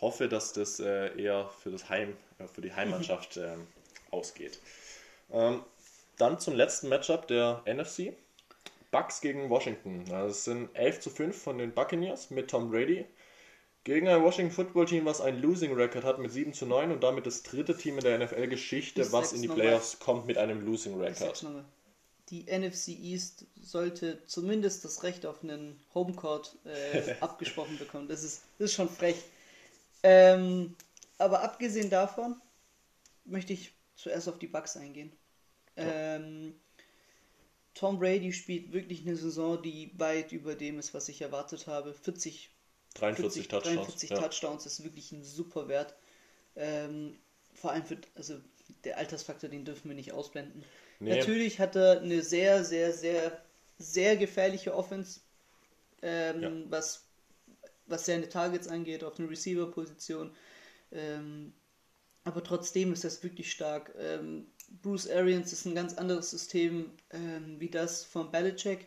[0.00, 3.66] hoffe, dass das äh, eher für das Heim, äh, für die Heimmannschaft ähm,
[4.10, 4.60] ausgeht.
[5.32, 5.62] Ähm,
[6.18, 8.14] dann zum letzten Matchup der NFC.
[8.90, 10.04] Bucks gegen Washington.
[10.08, 13.04] Das sind 11 zu 5 von den Buccaneers mit Tom Brady.
[13.82, 17.02] Gegen ein Washington Football Team, was einen Losing Record hat mit 7 zu 9 und
[17.02, 20.98] damit das dritte Team in der NFL-Geschichte, was in die Playoffs kommt mit einem Losing
[20.98, 21.44] Record.
[22.30, 28.08] Die NFC East sollte zumindest das Recht auf einen Homecourt äh, abgesprochen bekommen.
[28.08, 29.16] Das ist, das ist schon frech.
[30.02, 30.74] Ähm,
[31.18, 32.40] aber abgesehen davon
[33.24, 35.12] möchte ich zuerst auf die Bucks eingehen.
[35.76, 36.54] Ähm,
[37.74, 41.92] Tom Brady spielt wirklich eine Saison, die weit über dem ist, was ich erwartet habe.
[41.92, 42.50] 40,
[42.94, 43.74] 43 40, Touchdowns.
[43.76, 44.20] 43 ja.
[44.20, 45.94] Touchdowns ist wirklich ein super Wert.
[46.56, 47.18] Ähm,
[47.52, 48.40] vor allem für, also
[48.84, 50.64] der Altersfaktor, den dürfen wir nicht ausblenden.
[51.00, 51.16] Nee.
[51.16, 53.42] Natürlich hat er eine sehr, sehr, sehr,
[53.78, 55.20] sehr gefährliche Offense,
[56.02, 56.50] ähm, ja.
[56.68, 57.04] was,
[57.86, 60.34] was seine Targets angeht, auf eine Receiver-Position.
[60.92, 61.52] Ähm,
[62.24, 63.94] aber trotzdem ist das wirklich stark.
[63.98, 64.46] Ähm,
[64.82, 68.86] Bruce Arians ist ein ganz anderes System ähm, wie das von Belichick.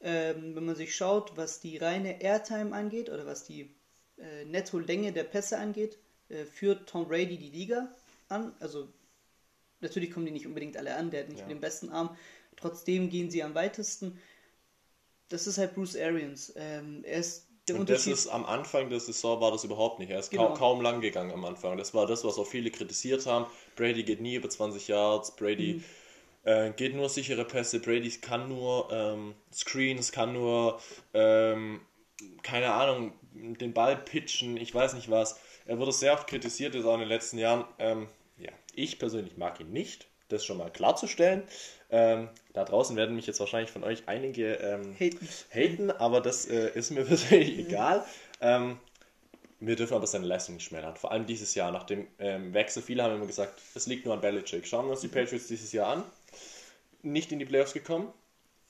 [0.00, 3.74] Ähm, wenn man sich schaut, was die reine Airtime angeht oder was die
[4.16, 7.92] äh, Netto-Länge der Pässe angeht, äh, führt Tom Brady die Liga
[8.28, 8.54] an.
[8.60, 8.88] Also
[9.80, 11.46] natürlich kommen die nicht unbedingt alle an, der hat nicht ja.
[11.46, 12.16] den besten Arm.
[12.56, 14.18] Trotzdem gehen sie am weitesten.
[15.28, 16.52] Das ist halt Bruce Arians.
[16.56, 20.10] Ähm, er ist der und das ist am Anfang der Saison war das überhaupt nicht.
[20.10, 20.48] Er ist genau.
[20.48, 21.76] kaum, kaum lang gegangen am Anfang.
[21.76, 23.46] Das war das, was auch viele kritisiert haben.
[23.76, 25.84] Brady geht nie über 20 Yards, Brady mhm.
[26.44, 30.80] äh, geht nur sichere Pässe, Brady kann nur ähm, Screens, kann nur,
[31.14, 31.80] ähm,
[32.42, 35.38] keine Ahnung, den Ball pitchen, ich weiß nicht was.
[35.66, 37.64] Er wurde sehr oft kritisiert, jetzt auch in den letzten Jahren.
[37.78, 38.08] Ähm,
[38.82, 41.42] ich persönlich mag ihn nicht, das schon mal klarzustellen.
[41.90, 45.28] Ähm, da draußen werden mich jetzt wahrscheinlich von euch einige ähm, haten.
[45.50, 45.90] haten.
[45.90, 48.04] aber das äh, ist mir persönlich egal.
[48.40, 48.78] Ähm,
[49.60, 50.96] wir dürfen aber seine Leistung nicht schmälern.
[50.96, 52.82] Vor allem dieses Jahr, nach dem ähm, Wechsel.
[52.82, 54.66] Viele haben immer gesagt, es liegt nur an Belichick.
[54.66, 56.04] Schauen wir uns die Patriots dieses Jahr an.
[57.02, 58.12] Nicht in die Playoffs gekommen.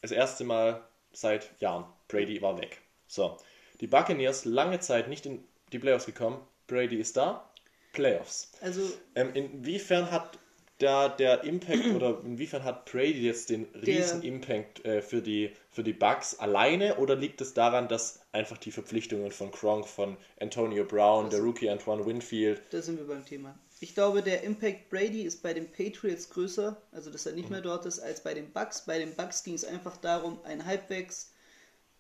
[0.01, 0.81] Das erste Mal
[1.13, 1.85] seit Jahren.
[2.09, 2.81] Brady war weg.
[3.07, 3.37] So.
[3.81, 6.41] Die Buccaneers lange Zeit nicht in die Playoffs gekommen.
[6.67, 7.51] Brady ist da.
[7.93, 8.53] Playoffs.
[8.61, 8.83] Also.
[9.15, 10.39] Ähm, inwiefern hat
[10.79, 15.83] da der Impact oder inwiefern hat Brady jetzt den riesen Impact äh, für, die, für
[15.83, 20.85] die Bucks alleine oder liegt es daran, dass einfach die Verpflichtungen von Gronk, von Antonio
[20.85, 22.63] Brown, der Rookie Antoine Winfield.
[22.71, 23.59] Da sind wir beim Thema.
[23.81, 27.57] Ich glaube, der Impact Brady ist bei den Patriots größer, also dass er nicht mhm.
[27.57, 28.85] mehr dort ist, als bei den Bucks.
[28.85, 31.33] Bei den Bucks ging es einfach darum, einen halbwegs,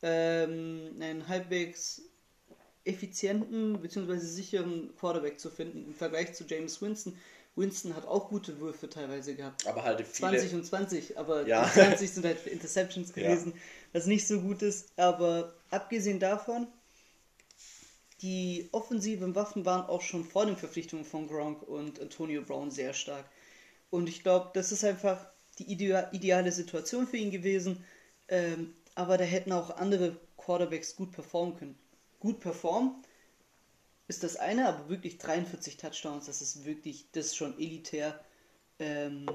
[0.02, 2.02] ähm, einen halbwegs
[2.84, 4.18] effizienten bzw.
[4.18, 7.16] sicheren Quarterback zu finden im Vergleich zu James Winston
[7.58, 9.66] Winston hat auch gute Würfe teilweise gehabt.
[9.66, 10.30] Aber halt viele...
[10.38, 11.68] 20 und 20, aber ja.
[11.68, 13.60] 20 sind halt Interceptions gewesen, ja.
[13.92, 14.88] was nicht so gut ist.
[14.96, 16.68] Aber abgesehen davon,
[18.22, 22.94] die offensiven Waffen waren auch schon vor den Verpflichtungen von Gronk und Antonio Brown sehr
[22.94, 23.24] stark.
[23.90, 25.26] Und ich glaube, das ist einfach
[25.58, 27.84] die ideale Situation für ihn gewesen.
[28.28, 31.78] Ähm, aber da hätten auch andere Quarterbacks gut performen können.
[32.20, 32.94] Gut performen,
[34.08, 38.18] ist das eine, aber wirklich 43 Touchdowns, das ist wirklich, das ist schon elitär.
[38.78, 39.26] Ähm,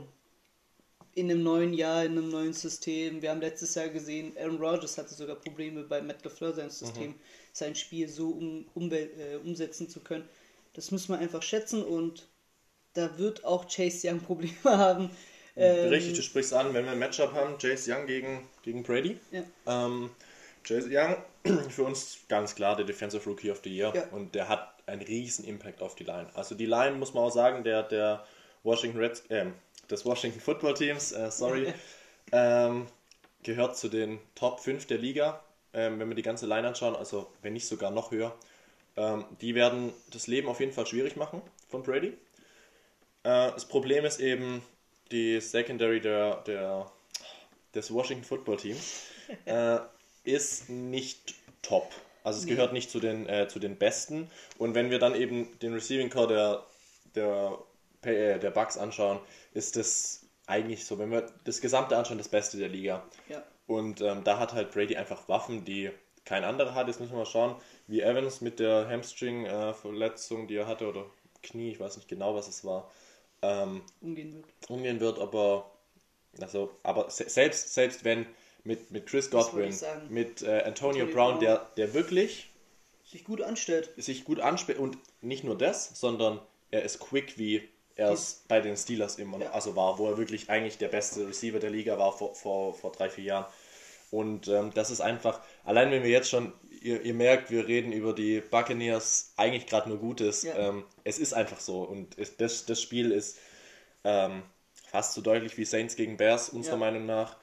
[1.16, 3.22] in einem neuen Jahr, in einem neuen System.
[3.22, 7.10] Wir haben letztes Jahr gesehen, Aaron Rodgers hatte sogar Probleme bei Matt LaFleur, sein System,
[7.10, 7.20] mhm.
[7.52, 9.08] sein Spiel so um, um, äh,
[9.44, 10.28] umsetzen zu können.
[10.74, 12.28] Das muss man einfach schätzen und
[12.94, 15.10] da wird auch Chase Young Probleme haben.
[15.56, 19.20] Ähm, Richtig, du sprichst an, wenn wir ein Matchup haben, Chase Young gegen, gegen Brady.
[19.32, 19.44] Ja.
[19.68, 20.10] Ähm,
[20.64, 21.18] Chase Young,
[21.70, 24.08] für uns ganz klar der Defensive Rookie of the Year Ja.
[24.12, 26.28] und der hat einen riesen Impact auf die Line.
[26.34, 28.26] Also die Line, muss man auch sagen, der, der
[28.64, 29.54] Washington Reds, ähm,
[29.90, 31.74] des Washington Football Teams, äh, sorry,
[32.32, 32.88] ähm,
[33.44, 35.42] gehört zu den Top 5 der Liga,
[35.74, 38.34] ähm, wenn wir die ganze Line anschauen, also wenn nicht sogar noch höher.
[38.96, 42.10] Ähm, die werden das Leben auf jeden Fall schwierig machen von Brady.
[43.24, 44.62] Äh, das Problem ist eben
[45.12, 46.90] die Secondary der, der,
[47.76, 49.04] des Washington Football Teams
[49.46, 49.80] äh,
[50.24, 51.92] ist nicht top.
[52.24, 54.30] Also es gehört nicht zu den, äh, zu den Besten.
[54.58, 56.66] Und wenn wir dann eben den Receiving Core der,
[57.16, 57.60] der,
[58.10, 59.20] äh, der Bucks anschauen,
[59.54, 63.04] ist das eigentlich so, wenn wir das Gesamte anschauen, das Beste der Liga.
[63.28, 63.44] Ja.
[63.68, 65.92] Und ähm, da hat halt Brady einfach Waffen, die
[66.26, 66.88] kein anderer hat.
[66.88, 67.56] Jetzt müssen wir mal schauen,
[67.88, 71.06] wie Evans mit der Hamstring-Verletzung, die er hatte, oder
[71.42, 72.90] Knie, ich weiß nicht genau, was es war,
[73.42, 74.46] ähm, umgehen wird.
[74.70, 75.70] umgehen wird, aber
[76.42, 78.26] also, aber se selbst, selbst wenn
[78.64, 79.74] mit, mit Chris Godwin,
[80.10, 81.40] mit äh, Antonio, Antonio Brown, Brown.
[81.42, 82.50] der, der wirklich
[83.06, 83.90] Sich gut anstellt.
[83.98, 86.40] sich gut anspielt und nicht nur das, sondern
[86.72, 89.52] er ist quick, wie er es bei den Steelers immer Ja.
[89.52, 92.92] also war, wo er wirklich eigentlich der beste Receiver der Liga war vor, vor, vor
[92.92, 93.46] drei, vier Jahren.
[94.10, 97.92] Und ähm, das ist einfach, allein wenn wir jetzt schon, ihr, ihr merkt, wir reden
[97.92, 100.44] über die Buccaneers eigentlich gerade nur Gutes.
[100.44, 100.56] Ja.
[100.56, 101.82] Ähm, es ist einfach so.
[101.84, 103.38] Und es, das, das Spiel ist
[104.04, 104.42] ähm,
[104.88, 106.80] fast so deutlich wie Saints gegen Bears, unserer Ja.
[106.80, 107.38] Meinung nach.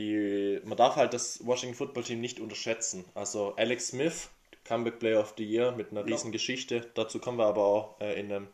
[0.00, 3.04] Die, man darf halt das Washington Football Team nicht unterschätzen.
[3.14, 4.30] Also Alex Smith,
[4.64, 6.06] Comeback Player of the Year mit einer Ja.
[6.06, 6.90] riesen Geschichte.
[6.94, 8.48] Dazu kommen wir aber auch äh, in einem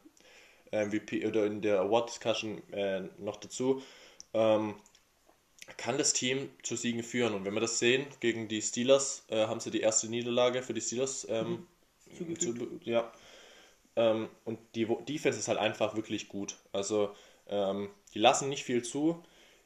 [0.72, 3.80] MVP oder in der Award Discussion äh, noch dazu.
[4.34, 4.74] Ähm,
[5.76, 7.34] kann das Team zu Siegen führen.
[7.34, 10.74] Und wenn wir das sehen, gegen die Steelers äh, haben sie die erste Niederlage für
[10.74, 11.26] die Steelers.
[11.30, 11.66] Ähm,
[12.16, 12.42] Zugefügt.
[12.42, 13.12] zu, ja.
[13.97, 16.57] Ähm, und die Defense ist halt einfach wirklich gut.
[16.72, 17.14] Also
[17.49, 19.22] ähm, die lassen nicht viel zu.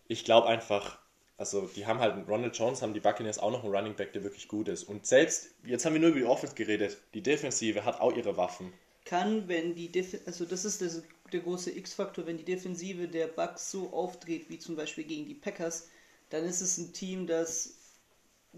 [0.08, 0.98] Ich glaube einfach,
[1.40, 4.22] also die haben halt Ronald Jones, haben die Buccaneers auch noch einen Running Back, der
[4.22, 4.84] wirklich gut ist.
[4.84, 8.36] Und selbst, jetzt haben wir nur über die Offense geredet, die Defensive hat auch ihre
[8.36, 8.74] Waffen.
[9.06, 13.26] Kann, wenn die Def also das ist das, der große X-Faktor, wenn die Defensive der
[13.26, 15.88] Bucks so aufdreht wie zum Beispiel gegen die Packers,
[16.28, 17.72] dann ist es ein Team, das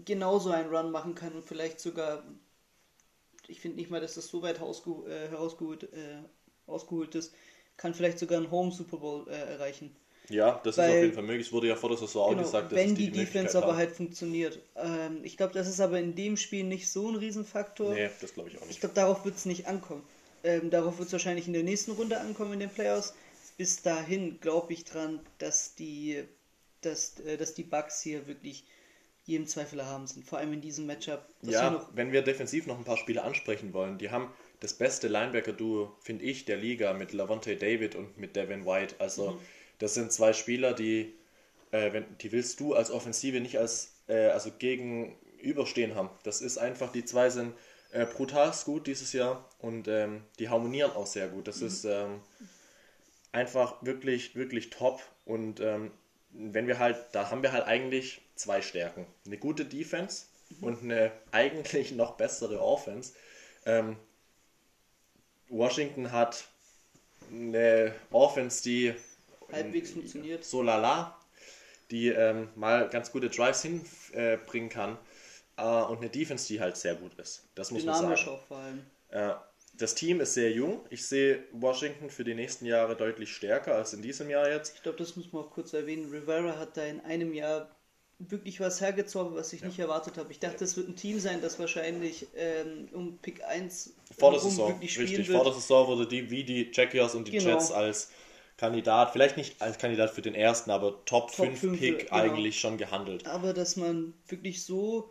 [0.03, 2.25] genauso einen Run machen kann und vielleicht sogar,
[3.47, 6.21] ich finde nicht mal, dass das so weit äh, herausgeholt, äh,
[6.67, 7.33] ausgeholt ist,
[7.77, 9.95] kann vielleicht sogar einen Home Super Bowl äh, erreichen.
[10.29, 11.47] Ja, das ist Weil- auf jeden Fall möglich.
[11.47, 13.67] Es wurde ja vor der Saison auch Genau, gesagt, dass wenn die, die, Defense aber
[13.67, 13.77] haben.
[13.77, 14.59] halt funktioniert.
[14.75, 17.93] Ähm, ich glaube, das ist aber in dem Spiel nicht so ein Riesenfaktor.
[17.93, 18.79] Nee, das glaube ich auch Ich nicht.
[18.79, 20.03] glaube, darauf wird es nicht ankommen.
[20.45, 23.13] Ähm, darauf wird es wahrscheinlich in der nächsten Runde ankommen in den Playoffs.
[23.57, 26.23] Bis dahin glaube ich dran, dass die,
[26.81, 28.63] dass, äh, dass die Bucks hier wirklich
[29.25, 30.25] jedem Zweifel haben sind.
[30.25, 31.25] Vor allem in diesem Matchup.
[31.43, 34.29] Ja, noch, wenn wir defensiv noch ein paar Spiele ansprechen wollen, die haben
[34.61, 38.95] das beste Linebacker-Duo, finde ich, der Liga mit Lavonte David und mit Devin White.
[38.99, 39.39] Also, Mhm.
[39.79, 41.13] Das sind zwei Spieler, die,
[41.71, 46.09] äh, wenn, die willst du als Offensive nicht als äh, also gegenüberstehen haben.
[46.23, 47.53] Das ist einfach, die zwei sind
[47.91, 51.47] äh, brutal gut dieses Jahr und ähm, die harmonieren auch sehr gut.
[51.47, 52.21] Das ist ähm,
[53.31, 55.01] einfach wirklich, wirklich top.
[55.25, 55.91] Und ähm,
[56.31, 59.05] wenn wir halt, da haben wir halt eigentlich zwei Stärken.
[59.25, 60.25] Eine gute Defense
[60.61, 63.13] und eine eigentlich noch bessere Offense.
[63.65, 63.97] Ähm,
[65.49, 66.45] Washington hat
[67.31, 68.95] eine Offense, die
[69.51, 70.43] halbwegs funktioniert.
[70.43, 71.17] so lala,
[71.91, 74.97] die ähm, mal ganz gute Drives hinbringen äh, kann
[75.57, 77.47] äh, und eine Defense, die halt sehr gut ist.
[77.55, 78.37] Das muss man Dynamisch sagen.
[78.37, 78.85] auch vor allem.
[79.09, 79.33] Äh,
[79.75, 80.81] das Team ist sehr jung.
[80.91, 84.75] Ich sehe Washington für die nächsten Jahre deutlich stärker als in diesem Jahr jetzt.
[84.75, 86.09] Ich glaube, das muss man auch kurz erwähnen.
[86.11, 87.69] Rivera hat da in einem Jahr
[88.19, 90.31] wirklich was hergezogen, was ich nicht erwartet habe.
[90.31, 94.39] Ich dachte, das wird ein Team sein, das wahrscheinlich ähm, um Pick 1 Vor der
[94.39, 95.27] Saison, wirklich spielen richtig.
[95.27, 95.37] wird.
[95.37, 97.49] Vor der Saison wurde die, wie die Jaguars und die Genau.
[97.49, 98.11] Jets als
[98.57, 102.11] Kandidat, vielleicht nicht als Kandidat für den ersten, aber Top, Top 5 fünf, Pick genau.
[102.13, 103.27] eigentlich schon gehandelt.
[103.27, 105.09] Aber dass man wirklich so.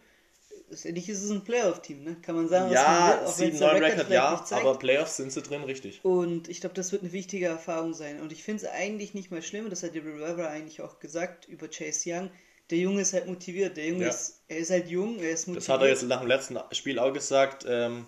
[0.69, 2.17] Letztendlich ist es ein Playoff-Team, ne?
[2.23, 4.47] Kann man sagen, was man Ja, will, auch wenn 7-9 es der Record Record, ja,
[4.57, 6.01] aber Playoffs sind sie drin, richtig.
[6.03, 8.21] Und ich glaube, das wird eine wichtige Erfahrung sein.
[8.21, 11.47] Und ich finde es eigentlich nicht mal schlimm, das hat der Rivera eigentlich auch gesagt
[11.49, 12.31] über Chase Young.
[12.71, 13.77] Der Junge ist halt motiviert.
[13.77, 14.11] Der Junge Ja.
[14.11, 15.69] ist, er ist halt jung, er ist motiviert.
[15.69, 17.67] Das hat er jetzt nach dem letzten Spiel auch gesagt.
[17.69, 18.07] Ähm,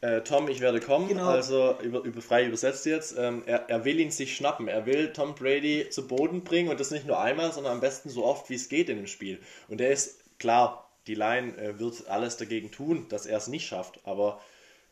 [0.00, 1.08] äh, Tom, ich werde kommen.
[1.08, 1.28] Genau.
[1.28, 3.16] Also über, über, frei übersetzt jetzt.
[3.18, 4.68] Ähm, er, er will ihn sich schnappen.
[4.68, 8.08] Er will Tom Brady zu Boden bringen und das nicht nur einmal, sondern am besten
[8.08, 9.40] so oft wie es geht in dem Spiel.
[9.68, 13.66] Und er ist klar, die Line äh, wird alles dagegen tun, dass er es nicht
[13.66, 14.00] schafft.
[14.04, 14.40] Aber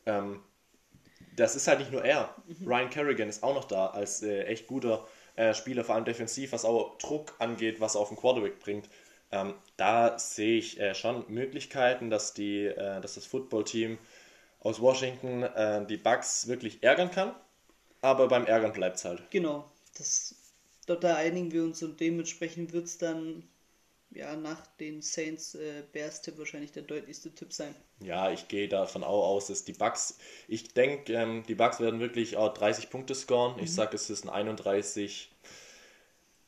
[0.05, 0.41] ähm,
[1.35, 2.35] das ist halt nicht nur er.
[2.65, 6.51] Ryan Kerrigan ist auch noch da als äh, echt guter äh, Spieler, vor allem defensiv,
[6.51, 8.89] was auch Druck angeht, was er auf den Quarterback bringt.
[9.31, 13.97] Ähm, da sehe ich äh, schon Möglichkeiten, dass, die, äh, dass das Footballteam
[14.59, 17.35] aus Washington äh, die Bucks wirklich ärgern kann.
[18.01, 19.29] Aber beim Ärgern bleibt es halt.
[19.29, 20.35] Genau, das,
[20.85, 23.43] dort da einigen wir uns und dementsprechend wird es dann
[24.11, 27.75] ja, nach den Saints äh, Bears Tipp wahrscheinlich der deutlichste Tipp sein.
[28.01, 31.99] Ja, ich gehe davon auch aus, dass die Bucks, ich denke, ähm, die Bucks werden
[31.99, 33.57] wirklich auch 30 Punkte scoren.
[33.57, 33.63] Mhm.
[33.63, 35.31] Ich sage, es ist ein 31.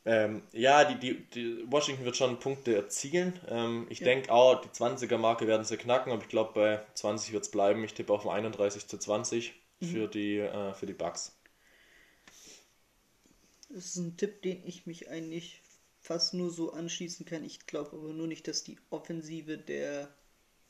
[0.03, 3.39] Ähm, ja, die, die, die, Washington wird schon Punkte erzielen.
[3.47, 4.05] Ähm, ich ja.
[4.05, 7.83] denke auch, die 20er-Marke werden sie knacken, aber ich glaube, bei 20 wird es bleiben.
[7.83, 9.85] Ich tippe auf 31 zu 20 mhm.
[9.85, 11.35] für, die, äh, für die Bucks.
[13.69, 15.61] Das ist ein Tipp, den ich mich eigentlich
[15.99, 17.43] fast nur so anschließen kann.
[17.43, 20.13] Ich glaube aber nur nicht, dass die Offensive der,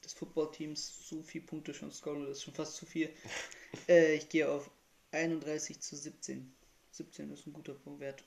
[0.04, 2.26] des Footballteams so viele Punkte schon scoren.
[2.26, 3.10] Das ist schon fast zu viel.
[3.88, 4.70] äh, ich gehe auf
[5.12, 6.54] 31 zu 17.
[6.92, 8.24] 17 ist ein guter Punktwert,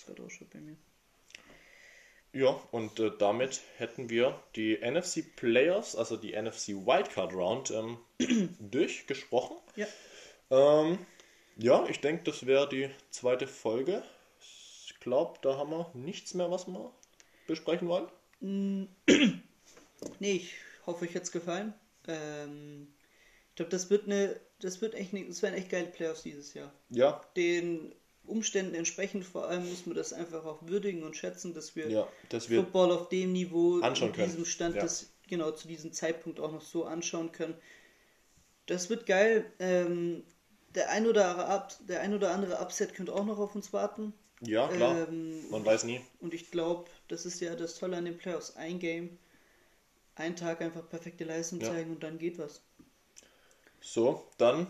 [0.00, 0.76] wie es gerade ausschaut bei mir.
[2.32, 7.98] Ja, und äh, damit hätten wir die NFC Players, also die NFC Wildcard Round, ähm,
[8.60, 9.56] durchgesprochen.
[9.74, 9.86] Ja.
[10.50, 10.98] Ähm,
[11.56, 14.04] ja, ich denke, das wäre die zweite Folge
[15.00, 16.92] glaube, da haben wir nichts mehr, was wir
[17.46, 18.08] besprechen wollen.
[18.40, 18.84] Mm.
[20.20, 20.54] nee, ich
[20.86, 21.74] hoffe, euch hat es gefallen.
[22.06, 22.94] Ähm,
[23.50, 26.54] ich glaube, das wird eine, das wird echt, ne, das werden echt geile Playoffs dieses
[26.54, 26.72] Jahr.
[26.90, 27.20] Ja.
[27.36, 27.94] Den
[28.30, 32.08] Umständen entsprechend vor allem muss man das einfach auch würdigen und schätzen, dass wir, ja,
[32.28, 34.82] dass wir Football auf dem Niveau, anschauen in diesem Stand, ja.
[34.82, 37.54] das genau zu diesem Zeitpunkt auch noch so anschauen können.
[38.66, 39.50] Das wird geil.
[39.58, 40.24] Ähm,
[40.74, 44.12] der ein oder, der ein oder andere Upset könnte auch noch auf uns warten.
[44.40, 45.08] Ja, klar.
[45.08, 46.00] Ähm, Man weiß nie.
[46.20, 48.56] Und ich glaube, das ist ja das Tolle an den Playoffs.
[48.56, 49.18] Ein Game,
[50.14, 51.68] ein Tag einfach perfekte Leistung ja.
[51.68, 52.62] zeigen und dann geht was.
[53.80, 54.66] So, dann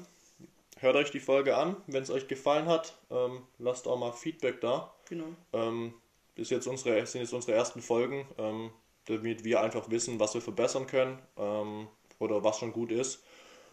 [0.80, 1.76] hört euch die Folge an.
[1.86, 4.92] Wenn es euch gefallen hat, ähm, lasst auch mal Feedback da.
[5.08, 5.26] Genau.
[5.52, 5.94] Ähm,
[6.34, 8.70] ist jetzt unsere, sind jetzt unsere ersten Folgen, ähm,
[9.06, 13.22] damit wir einfach wissen, was wir verbessern können ähm, oder was schon gut ist.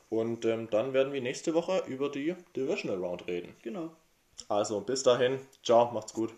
[0.10, 3.56] Und ähm, dann werden wir nächste Woche über die Divisional Round reden.
[3.62, 3.92] Genau.
[4.48, 6.34] Also bis dahin, ciao, macht's gut.